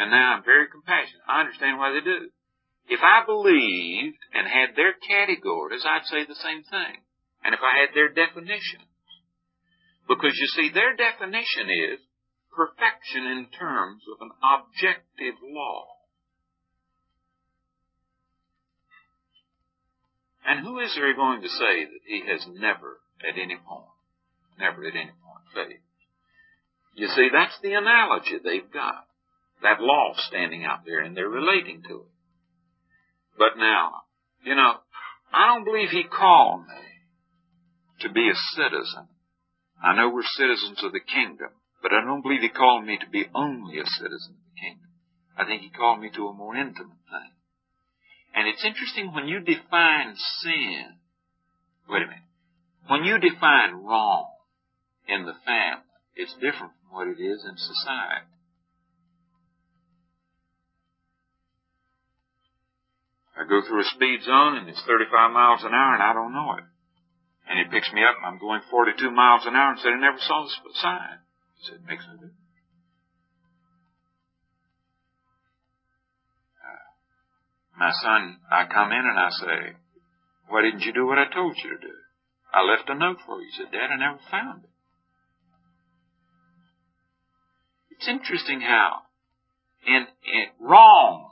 [0.00, 1.28] And now I'm very compassionate.
[1.28, 2.32] I understand why they do.
[2.88, 7.04] If I believed and had their categories, I'd say the same thing.
[7.44, 8.88] And if I had their definitions.
[10.08, 12.00] Because you see, their definition is
[12.56, 15.97] perfection in terms of an objective law.
[20.48, 23.92] And who is there going to say that he has never at any point,
[24.58, 25.84] never at any point failed?
[26.96, 29.04] You see, that's the analogy they've got.
[29.62, 32.12] That law standing out there and they're relating to it.
[33.36, 34.08] But now,
[34.42, 34.80] you know,
[35.34, 36.84] I don't believe he called me
[38.00, 39.06] to be a citizen.
[39.84, 41.50] I know we're citizens of the kingdom,
[41.82, 44.90] but I don't believe he called me to be only a citizen of the kingdom.
[45.36, 47.37] I think he called me to a more intimate thing.
[48.38, 50.94] And it's interesting when you define sin,
[51.90, 52.30] wait a minute,
[52.86, 54.30] when you define wrong
[55.08, 55.82] in the family,
[56.14, 58.30] it's different from what it is in society.
[63.34, 66.32] I go through a speed zone and it's 35 miles an hour and I don't
[66.32, 66.64] know it.
[67.50, 69.98] And he picks me up and I'm going 42 miles an hour and said, I
[69.98, 71.18] never saw the sign.
[71.58, 72.37] He said, makes no difference.
[77.78, 79.76] My son, I come in and I say,
[80.48, 81.94] why didn't you do what I told you to do?
[82.52, 83.46] I left a note for you.
[83.46, 84.70] He said, Dad, I never found it.
[87.90, 89.02] It's interesting how
[89.86, 91.30] in, in wrong,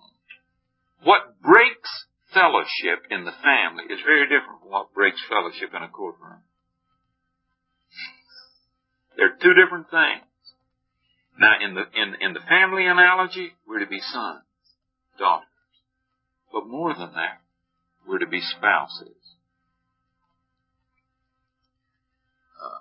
[1.02, 5.88] what breaks fellowship in the family is very different from what breaks fellowship in a
[5.88, 6.42] courtroom.
[9.16, 10.28] They're two different things.
[11.38, 14.44] Now, in the in in the family analogy, we're to be sons,
[15.18, 15.55] daughters.
[16.52, 17.42] But more than that,
[18.06, 19.36] we're to be spouses.
[22.62, 22.80] Uh,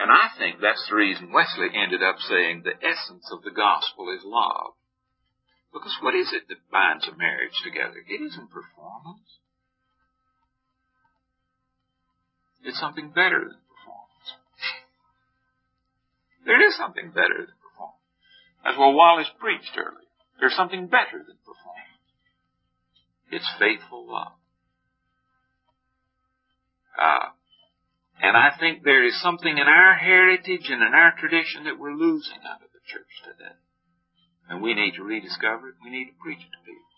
[0.00, 4.12] and I think that's the reason Wesley ended up saying the essence of the gospel
[4.14, 4.74] is love.
[5.72, 8.04] Because what is it that binds a marriage together?
[8.06, 9.40] It isn't performance.
[12.64, 14.28] It's something better than performance.
[16.44, 18.04] There is something better than performance.
[18.64, 20.06] That's what Wallace preached earlier.
[20.38, 21.91] There's something better than performance.
[23.32, 24.36] It's faithful love.
[27.00, 27.32] Uh,
[28.20, 31.96] and I think there is something in our heritage and in our tradition that we're
[31.96, 33.56] losing out of the church today.
[34.50, 35.80] And we need to rediscover it.
[35.82, 36.92] We need to preach it to people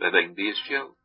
[0.00, 0.98] that they can be His children.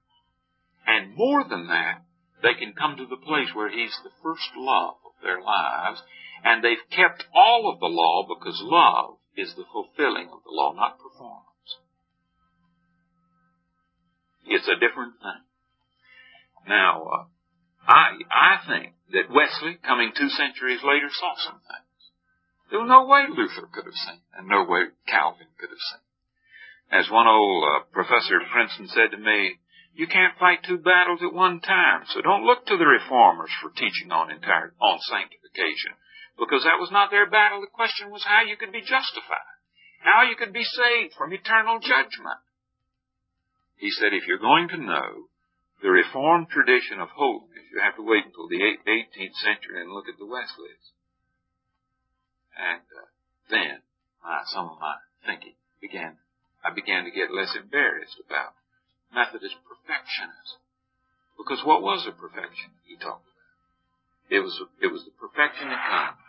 [0.87, 2.01] And more than that,
[2.41, 6.01] they can come to the place where He's the first love of their lives,
[6.43, 10.73] and they've kept all of the law because love is the fulfilling of the law,
[10.73, 11.50] not performance.
[14.51, 15.41] It's a different thing.
[16.67, 17.25] Now, uh,
[17.87, 21.99] I, I think that Wesley, coming two centuries later, saw some things.
[22.69, 26.03] There was no way Luther could have seen, and no way Calvin could have seen.
[26.91, 29.55] As one old uh, professor at Princeton said to me,
[29.95, 33.71] you can't fight two battles at one time, so don't look to the reformers for
[33.71, 35.95] teaching on entire, on sanctification,
[36.39, 37.59] because that was not their battle.
[37.59, 39.55] The question was how you could be justified,
[40.03, 42.39] how you could be saved from eternal judgment.
[43.81, 45.25] He said, if you're going to know
[45.81, 50.05] the Reformed tradition of holiness, you have to wait until the 18th century and look
[50.05, 50.85] at the Wesleys.
[52.53, 53.09] And uh,
[53.49, 53.81] then
[54.21, 56.21] my, some of my thinking began,
[56.61, 58.53] I began to get less embarrassed about
[59.09, 60.61] Methodist perfectionism.
[61.33, 64.29] Because what was a perfection he talked about?
[64.29, 66.21] It was, it was the perfection that comes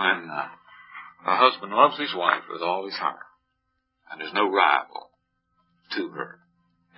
[0.00, 0.48] when uh,
[1.28, 3.28] a husband loves his wife with all his heart
[4.08, 5.12] and there's no rival
[5.96, 6.41] to her.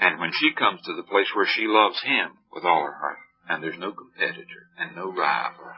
[0.01, 3.19] And when she comes to the place where she loves him with all her heart,
[3.49, 5.71] and there's no competitor and no rival,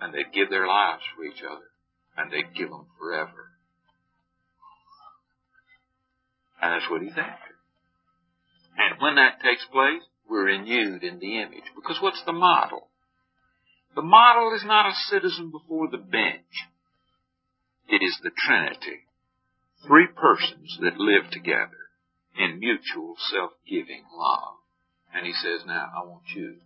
[0.00, 1.70] and they give their lives for each other,
[2.16, 3.50] and they give them forever.
[6.60, 7.54] And that's what he's after.
[8.78, 11.66] And when that takes place, we're renewed in the image.
[11.74, 12.88] Because what's the model?
[13.94, 16.70] The model is not a citizen before the bench.
[17.88, 19.04] It is the Trinity.
[19.86, 21.81] Three persons that live together
[22.38, 24.56] in mutual self-giving love.
[25.14, 26.56] And he says, now I want you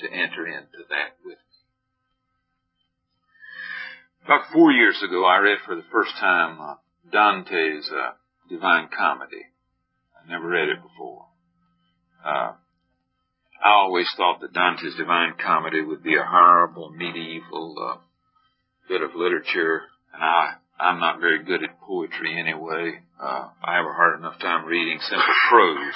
[0.00, 1.58] to enter into that with me.
[4.24, 6.74] About four years ago, I read for the first time uh,
[7.10, 8.12] Dante's uh,
[8.48, 9.46] Divine Comedy.
[10.16, 11.26] I never read it before.
[12.24, 12.52] Uh,
[13.64, 17.98] I always thought that Dante's Divine Comedy would be a horrible medieval uh,
[18.88, 23.02] bit of literature, and I I'm not very good at poetry anyway.
[23.22, 25.94] Uh, I have a hard enough time reading simple prose.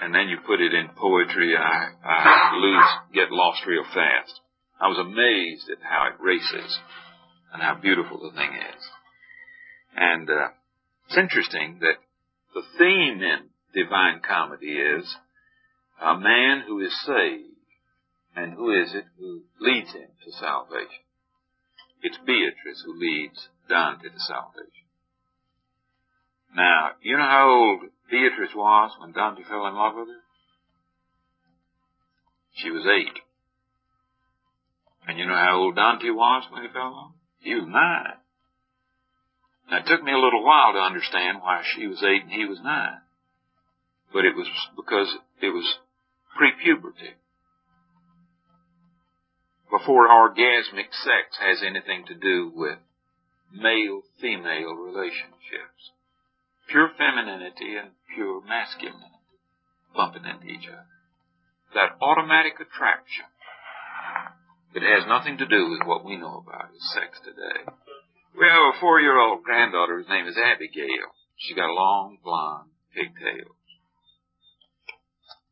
[0.00, 4.40] And then you put it in poetry, I, I lose, get lost real fast.
[4.80, 6.78] I was amazed at how it races
[7.52, 8.82] and how beautiful the thing is.
[9.96, 10.48] And uh,
[11.08, 11.98] it's interesting that
[12.54, 15.16] the theme in Divine Comedy is
[16.00, 17.50] a man who is saved.
[18.34, 21.04] And who is it who leads him to salvation?
[22.02, 24.81] It's Beatrice who leads Dante to salvation.
[26.54, 27.80] Now, you know how old
[28.10, 30.20] Beatrice was when Dante fell in love with her?
[32.56, 33.18] She was eight.
[35.08, 37.12] And you know how old Dante was when he fell in love?
[37.40, 38.20] He was nine.
[39.70, 42.44] Now, it took me a little while to understand why she was eight and he
[42.44, 43.00] was nine.
[44.12, 44.46] But it was
[44.76, 45.08] because
[45.40, 45.64] it was
[46.36, 47.16] pre-puberty.
[49.70, 52.76] Before orgasmic sex has anything to do with
[53.54, 55.92] male-female relationships.
[56.72, 59.20] Pure femininity and pure masculinity
[59.94, 60.88] bumping into each other.
[61.74, 63.28] That automatic attraction
[64.72, 67.68] that has nothing to do with what we know about sex today.
[68.32, 71.12] We have a four-year-old granddaughter whose name is Abigail.
[71.36, 73.60] She got long blonde pigtails.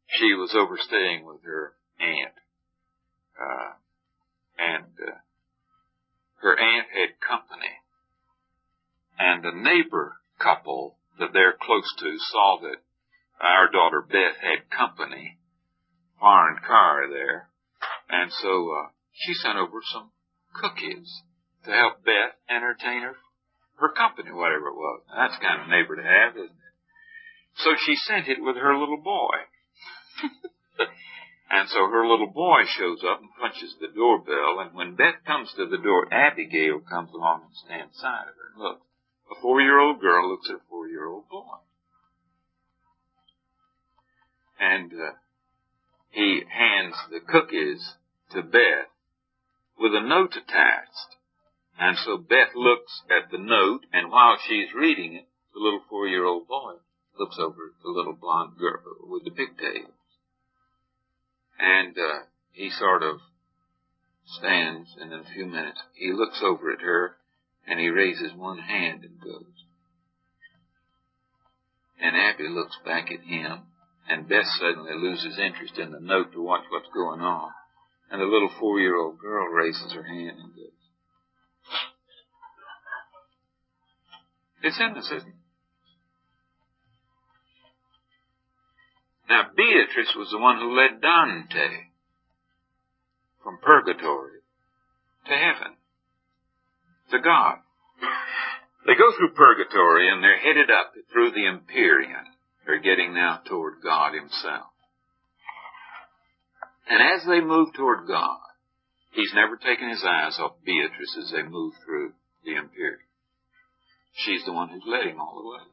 [0.09, 2.33] She was overstaying with her aunt,
[3.37, 3.73] uh,
[4.59, 5.21] and uh,
[6.41, 7.77] her aunt had company
[9.19, 12.83] and a neighbor couple that they're close to saw that
[13.41, 15.39] our daughter Beth had company,
[16.19, 17.49] foreign car there,
[18.09, 20.11] and so uh, she sent over some
[20.55, 21.23] cookies
[21.65, 23.17] to help Beth entertain her
[23.81, 25.01] her company, whatever it was.
[25.09, 26.75] Now, that's kind of neighbor to have, isn't it?
[27.65, 29.37] So she sent it with her little boy.
[31.51, 35.51] and so her little boy shows up and punches the doorbell, and when Beth comes
[35.57, 38.90] to the door, Abigail comes along and stands beside of her and looks.
[39.31, 41.59] A four-year-old girl looks at a four-year-old boy.
[44.59, 45.13] And uh,
[46.11, 47.95] he hands the cookies
[48.33, 48.91] to Beth
[49.79, 51.17] with a note attached.
[51.79, 56.47] And so Beth looks at the note, and while she's reading it, the little four-year-old
[56.47, 56.75] boy
[57.19, 59.95] looks over at the little blonde girl with the pigtails.
[61.59, 63.21] And uh, he sort of
[64.27, 67.17] stands, and in a few minutes he looks over at her
[67.71, 69.45] and he raises one hand and goes.
[72.03, 73.61] And Abby looks back at him,
[74.09, 77.53] and Beth suddenly loses interest in the note to watch what's going on.
[78.11, 80.67] And the little four-year-old girl raises her hand and goes.
[84.65, 85.35] It's in the system.
[89.29, 91.85] Now, Beatrice was the one who led Dante
[93.45, 94.41] from purgatory
[95.27, 95.77] to heaven
[97.11, 97.59] to God.
[98.87, 102.27] They go through purgatory and they're headed up through the Empyrean.
[102.67, 104.71] They're getting now toward God Himself.
[106.89, 108.41] And as they move toward God,
[109.13, 112.13] he's never taken his eyes off Beatrice as they move through
[112.45, 113.07] the Empyrean.
[114.15, 115.65] She's the one who's led him all the way.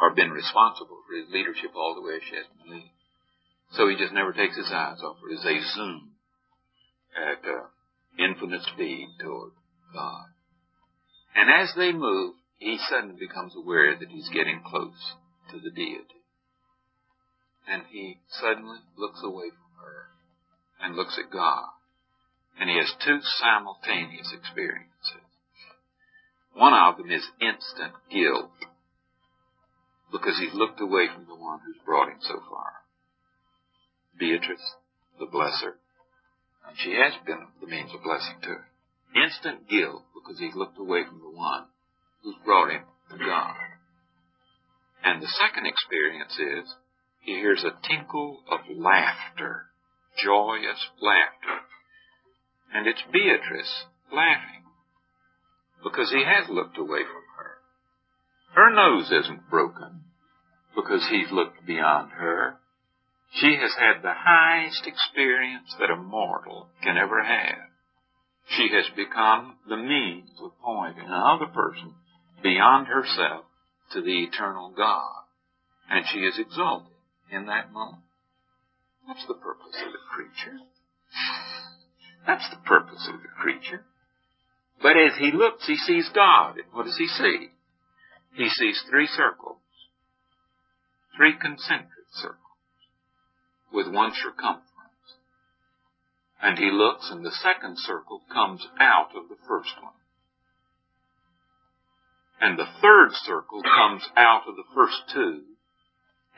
[0.00, 2.96] Or been responsible for his leadership all the way she has been leading.
[3.72, 6.12] So he just never takes his eyes off her as they zoom
[7.16, 7.68] at uh,
[8.18, 9.52] infinite speed toward
[9.92, 10.26] God.
[11.34, 15.14] And as they move, he suddenly becomes aware that he's getting close
[15.50, 16.20] to the deity.
[17.68, 20.06] And he suddenly looks away from her
[20.82, 21.68] and looks at God.
[22.58, 25.30] And he has two simultaneous experiences.
[26.52, 28.50] One of them is instant guilt
[30.12, 32.82] because he's looked away from the one who's brought him so far.
[34.18, 34.74] Beatrice,
[35.18, 35.78] the blesser,
[36.66, 38.69] and she has been the means of blessing to him.
[39.14, 41.66] Instant guilt because he looked away from the one
[42.22, 43.56] who's brought him to God.
[45.02, 46.74] And the second experience is
[47.20, 49.66] he hears a tinkle of laughter,
[50.22, 51.64] joyous laughter.
[52.72, 54.64] And it's Beatrice laughing
[55.82, 57.50] because he has looked away from her.
[58.54, 60.04] Her nose isn't broken
[60.74, 62.58] because he's looked beyond her.
[63.32, 67.69] She has had the highest experience that a mortal can ever have.
[68.48, 71.94] She has become the means of pointing another person
[72.42, 73.44] beyond herself
[73.92, 75.24] to the eternal God.
[75.88, 76.92] And she is exalted
[77.30, 78.02] in that moment.
[79.06, 80.58] That's the purpose of the creature.
[82.26, 83.84] That's the purpose of the creature.
[84.82, 86.56] But as he looks, he sees God.
[86.56, 87.48] And what does he see?
[88.34, 89.58] He sees three circles.
[91.16, 92.38] Three concentric circles.
[93.72, 94.69] With one circumference.
[96.42, 99.92] And he looks and the second circle comes out of the first one.
[102.40, 105.42] And the third circle comes out of the first two.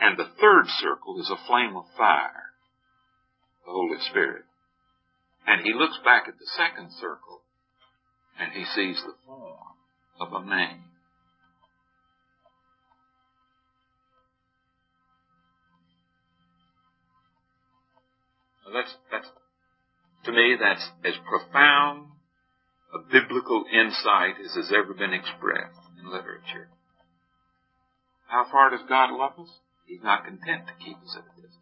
[0.00, 2.50] And the third circle is a flame of fire,
[3.64, 4.44] the Holy Spirit.
[5.46, 7.42] And he looks back at the second circle
[8.40, 9.54] and he sees the form
[10.20, 10.82] of a man.
[18.72, 19.28] that's, that's,
[20.32, 22.08] to me, that's as profound
[22.94, 26.68] a biblical insight as has ever been expressed in literature.
[28.26, 29.48] How far does God love us?
[29.86, 31.56] He's not content to keep us at a distance.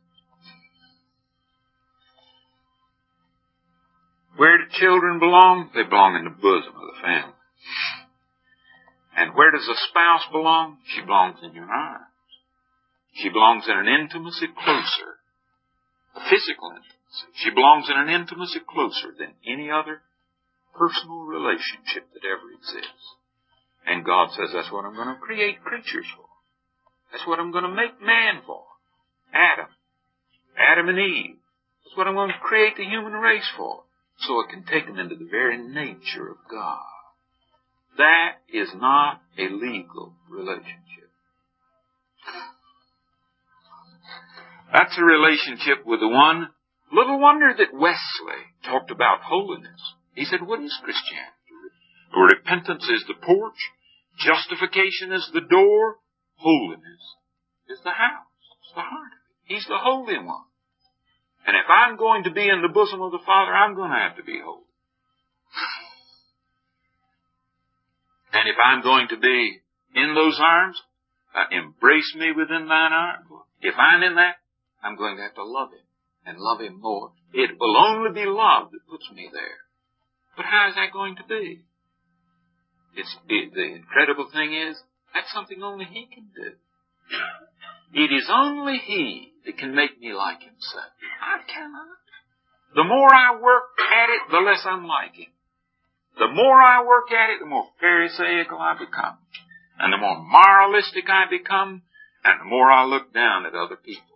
[4.36, 5.70] Where do children belong?
[5.74, 7.34] They belong in the bosom of the family.
[9.16, 10.78] And where does a spouse belong?
[10.94, 12.06] She belongs in your arms.
[13.14, 15.18] She belongs in an intimacy closer,
[16.14, 16.99] a physical intimacy.
[17.34, 20.02] She belongs in an intimacy closer than any other
[20.74, 23.04] personal relationship that ever exists.
[23.86, 26.26] And God says, that's what I'm going to create creatures for.
[27.10, 28.62] That's what I'm going to make man for.
[29.34, 29.66] Adam.
[30.56, 31.36] Adam and Eve.
[31.84, 33.82] That's what I'm going to create the human race for.
[34.20, 36.78] So it can take them into the very nature of God.
[37.96, 41.10] That is not a legal relationship.
[44.72, 46.50] That's a relationship with the one.
[46.92, 49.80] Little wonder that Wesley talked about holiness.
[50.14, 51.34] He said, what is Christianity?
[52.10, 53.58] Repentance is the porch.
[54.18, 55.96] Justification is the door.
[56.36, 57.14] Holiness
[57.68, 58.26] is the house.
[58.62, 59.14] It's the heart.
[59.44, 60.50] He's the Holy One.
[61.46, 63.96] And if I'm going to be in the bosom of the Father, I'm going to
[63.96, 64.66] have to be holy.
[68.32, 69.60] And if I'm going to be
[69.94, 70.80] in those arms,
[71.34, 73.26] uh, embrace me within thine arms.
[73.60, 74.36] If I'm in that,
[74.82, 75.89] I'm going to have to love him
[76.26, 77.12] and love him more.
[77.32, 79.58] It will only be love that puts me there.
[80.36, 81.62] But how is that going to be?
[82.96, 84.76] It's, it, the incredible thing is,
[85.14, 86.52] that's something only He can do.
[87.92, 90.92] It is only He that can make me like Himself.
[91.22, 92.00] I cannot.
[92.74, 95.32] The more I work at it, the less I'm like Him.
[96.18, 99.18] The more I work at it, the more pharisaical I become.
[99.78, 101.82] And the more moralistic I become,
[102.24, 104.09] and the more I look down at other people.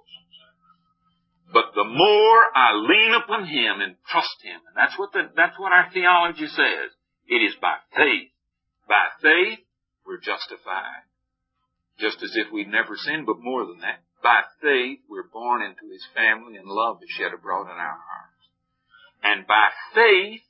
[1.53, 5.59] But the more I lean upon Him and trust Him, and that's what the, that's
[5.59, 6.91] what our theology says.
[7.27, 8.33] It is by faith.
[8.89, 9.61] By faith,
[10.07, 11.09] we're justified.
[11.99, 14.03] Just as if we'd never sinned, but more than that.
[14.23, 18.45] By faith, we're born into His family and love is shed abroad in our hearts.
[19.23, 20.43] And by faith,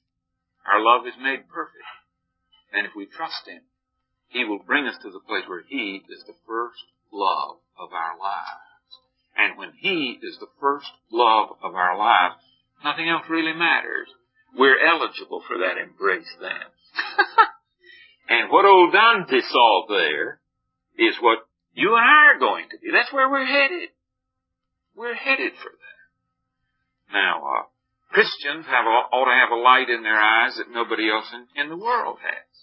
[0.67, 1.85] our love is made perfect.
[2.73, 3.63] And if we trust Him,
[4.29, 6.83] He will bring us to the place where He is the first
[7.13, 8.74] love of our lives.
[9.37, 12.37] And when He is the first love of our lives,
[12.85, 14.09] nothing else really matters.
[14.57, 16.69] We're eligible for that embrace then.
[18.29, 20.39] and what old Dante saw there
[20.97, 21.39] is what
[21.73, 22.91] you and I are going to be.
[22.93, 23.91] That's where we're headed.
[24.95, 25.95] We're headed for that.
[27.13, 27.63] Now, uh,
[28.15, 31.63] Christians have a, ought to have a light in their eyes that nobody else in,
[31.63, 32.54] in the world has.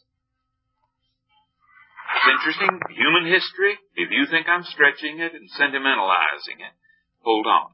[2.11, 6.75] It's interesting, human history, if you think I'm stretching it and sentimentalizing it,
[7.23, 7.71] hold on.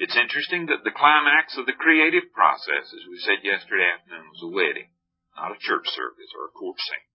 [0.00, 4.42] It's interesting that the climax of the creative process, as we said yesterday afternoon, was
[4.42, 4.90] a wedding,
[5.36, 7.08] not a church service or a court scene.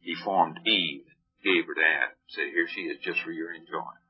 [0.00, 1.08] He formed Eve,
[1.42, 4.04] gave her to Adam, said, here she is just for your enjoyment.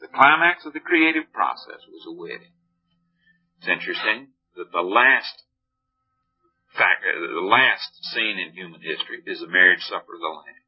[0.00, 2.54] The climax of the creative process was a wedding.
[3.58, 5.42] It's interesting that the last
[6.76, 10.62] fact, uh, the last scene in human history is the marriage supper of the Lamb.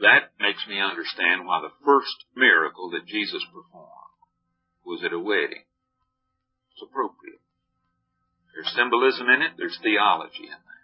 [0.00, 4.20] That makes me understand why the first miracle that Jesus performed
[4.84, 5.64] was at a wedding.
[6.72, 7.40] It's appropriate.
[8.52, 10.76] There's symbolism in it, there's theology in that.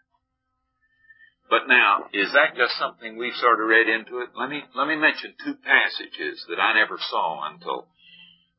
[1.53, 4.33] But now, is that just something we've sort of read into it?
[4.33, 7.89] Let me, let me mention two passages that I never saw until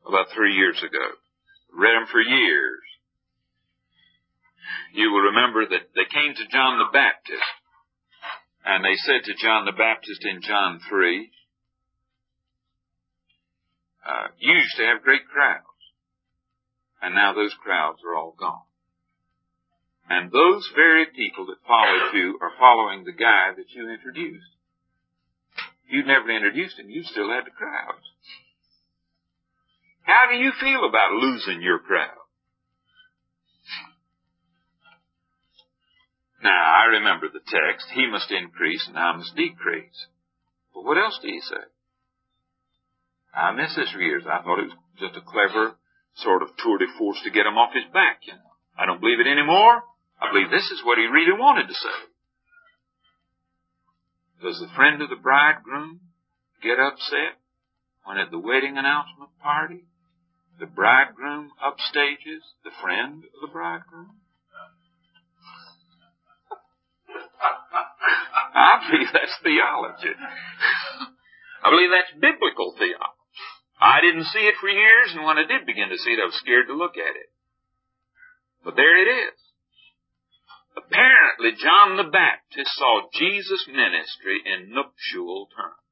[0.05, 1.18] about three years ago.
[1.74, 2.86] Read them for years.
[4.93, 7.53] You will remember that they came to John the Baptist,
[8.66, 11.32] and they said to John the Baptist in John 3,
[14.05, 15.64] uh, you used to have great crowds,
[17.01, 18.68] and now those crowds are all gone.
[20.09, 24.51] And those very people that followed you are following the guy that you introduced.
[25.88, 28.03] You'd never introduced him, you still had the crowds.
[30.03, 32.22] How do you feel about losing your crowd?
[36.44, 39.96] Now, I remember the text, he must increase and I must decrease.
[40.76, 41.64] But what else do he say?
[43.34, 44.28] I missed this for years.
[44.28, 45.80] I thought it was just a clever
[46.20, 48.52] sort of tour de force to get him off his back, you know.
[48.78, 49.88] I don't believe it anymore.
[50.20, 52.00] I believe this is what he really wanted to say.
[54.44, 56.02] Does the friend of the bridegroom
[56.62, 57.39] get upset
[58.04, 59.88] when at the wedding announcement party
[60.60, 64.20] the bridegroom upstages the friend of the bridegroom?
[68.56, 70.14] I believe that's theology.
[71.64, 73.22] I believe that's biblical theology.
[73.82, 76.30] I didn't see it for years, and when I did begin to see it, I
[76.30, 77.30] was scared to look at it.
[78.64, 79.38] But there it is.
[80.78, 85.84] Apparently, John the Baptist saw Jesus' ministry in nuptial terms.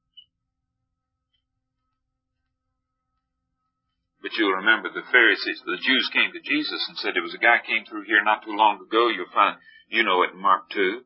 [4.22, 7.42] But you'll remember the Pharisees, the Jews came to Jesus and said, there was a
[7.42, 9.58] guy came through here not too long ago, you'll find,
[9.90, 11.02] you know it in Mark 2,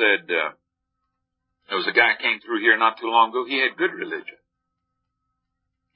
[0.00, 0.56] said, uh,
[1.68, 4.38] there was a guy came through here not too long ago, he had good religion.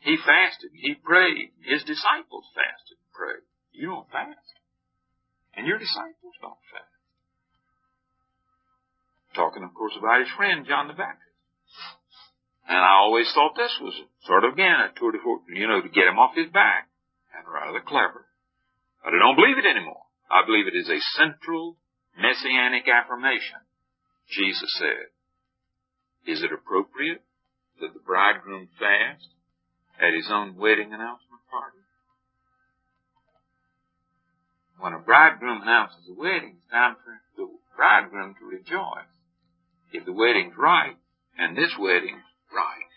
[0.00, 3.44] He fasted, he prayed, his disciples fasted and prayed.
[3.72, 4.56] You don't fast.
[5.54, 6.88] And your disciples don't fast.
[9.36, 11.30] Talking, of course, about his friend John the Baptist.
[12.66, 13.94] And I always thought this was
[14.26, 16.88] sort of again a tour de force, you know, to get him off his back.
[17.34, 18.26] And rather clever.
[19.04, 20.02] But I don't believe it anymore.
[20.30, 21.76] I believe it is a central
[22.18, 23.62] messianic affirmation.
[24.30, 25.10] Jesus said,
[26.26, 27.22] is it appropriate
[27.80, 29.28] that the bridegroom fast
[30.00, 31.78] at his own wedding announcement party?
[34.78, 39.12] When a bridegroom announces a wedding, it's time for the bridegroom to rejoice
[39.92, 40.96] if the wedding's right,
[41.36, 42.90] and this wedding's right.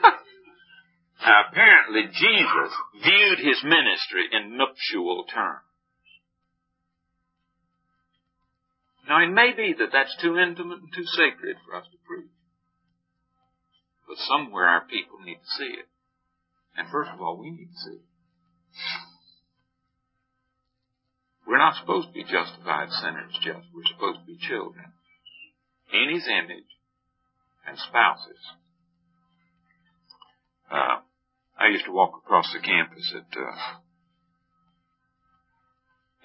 [1.26, 5.69] now, apparently Jesus viewed his ministry in nuptial terms.
[9.10, 12.30] Now, it may be that that's too intimate and too sacred for us to preach.
[14.06, 15.88] But somewhere our people need to see it.
[16.78, 18.06] And first of all, we need to see it.
[21.44, 23.66] We're not supposed to be justified sinners just.
[23.74, 24.92] We're supposed to be children
[25.92, 26.70] in his image
[27.66, 28.38] and spouses.
[30.70, 31.02] Uh,
[31.58, 33.80] I used to walk across the campus at uh,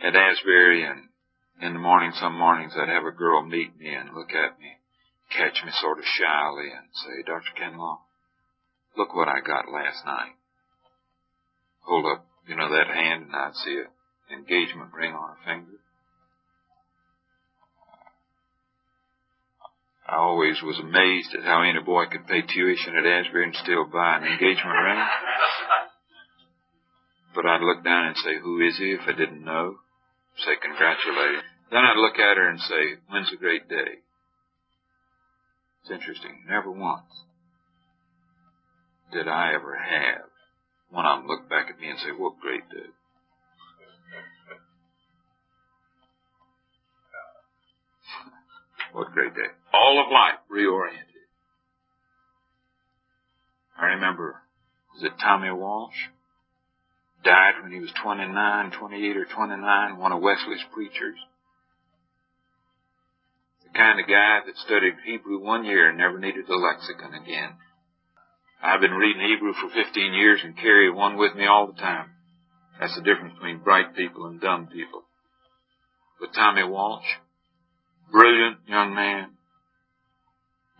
[0.07, 1.09] at Asbury, and
[1.61, 4.77] in the morning, some mornings I'd have a girl meet me and look at me,
[5.29, 7.51] catch me sort of shyly, and say, "Dr.
[7.57, 7.99] Kinlaw,
[8.97, 10.35] look what I got last night."
[11.81, 15.79] Hold up, you know, that hand, and I'd see a engagement ring on her finger.
[20.07, 23.85] I always was amazed at how any boy could pay tuition at Asbury and still
[23.85, 25.07] buy an engagement ring.
[27.33, 29.79] But I'd look down and say, who is he if I didn't know?
[30.43, 31.43] Say, congratulate.
[31.71, 34.03] Then I'd look at her and say, when's a great day?
[35.81, 36.43] It's interesting.
[36.49, 37.23] Never once
[39.13, 40.25] did I ever have
[40.89, 42.89] one of them look back at me and say, what great day.
[48.93, 49.51] What great day.
[49.73, 51.27] All of life reoriented.
[53.77, 54.41] I remember,
[54.93, 55.95] was it Tommy Walsh?
[57.25, 61.17] Died when he was 29, 28 or 29, one of Wesley's preachers.
[63.63, 67.57] The kind of guy that studied Hebrew one year and never needed a lexicon again.
[68.61, 72.11] I've been reading Hebrew for 15 years and carry one with me all the time.
[72.79, 75.03] That's the difference between bright people and dumb people.
[76.19, 77.05] But Tommy Walsh,
[78.11, 79.31] brilliant young man,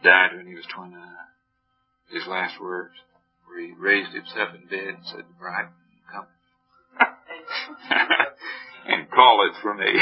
[0.04, 1.02] died when he was 29.
[2.12, 2.93] His last words,
[3.48, 5.85] where he raised himself in bed and said, "Bride, come
[8.88, 9.91] and call it for me."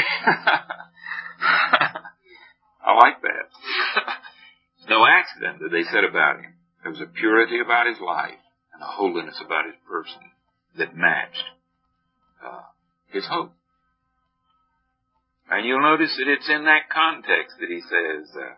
[2.84, 3.48] I like that.
[4.88, 6.54] no accident that they said about him.
[6.82, 8.40] There was a purity about his life
[8.74, 10.20] and a holiness about his person
[10.76, 11.44] that matched
[12.44, 12.68] uh,
[13.08, 13.52] his hope.
[15.48, 18.54] And you'll notice that it's in that context that he says, uh,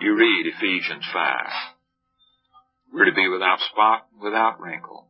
[0.00, 1.46] you read Ephesians 5.
[2.92, 5.08] We're to be without spot, without wrinkle.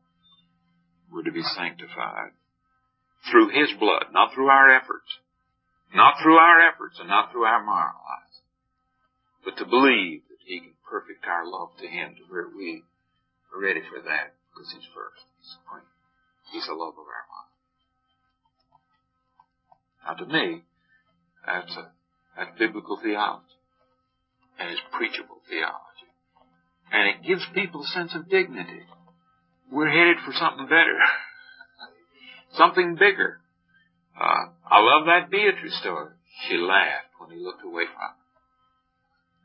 [1.12, 2.32] We're to be sanctified
[3.30, 5.08] through His blood, not through our efforts.
[5.94, 8.36] Not through our efforts and not through our moral lives.
[9.44, 12.82] But to believe that He can perfect our love to Him to where we
[13.54, 15.22] are ready for that because He's first.
[15.38, 15.86] He's supreme.
[16.52, 17.54] He's the love of our life.
[20.04, 20.62] Now to me,
[21.46, 21.90] that's a,
[22.36, 23.46] that's biblical theology.
[24.58, 26.10] And it's preachable theology.
[26.92, 28.82] And it gives people a sense of dignity.
[29.70, 30.98] We're headed for something better.
[32.56, 33.40] something bigger.
[34.18, 36.14] Uh, I love that Beatrice story.
[36.48, 38.14] She laughed when he looked away from her.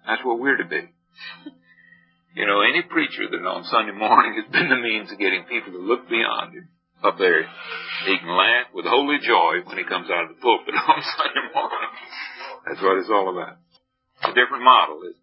[0.05, 0.81] That's what we're to be.
[2.35, 5.73] you know, any preacher that on Sunday morning has been the means of getting people
[5.73, 6.69] to look beyond him
[7.03, 7.43] up there,
[8.05, 11.47] he can laugh with holy joy when he comes out of the pulpit on Sunday
[11.55, 11.93] morning.
[12.67, 13.57] That's what it's all about.
[14.19, 15.17] It's a different model, isn't it?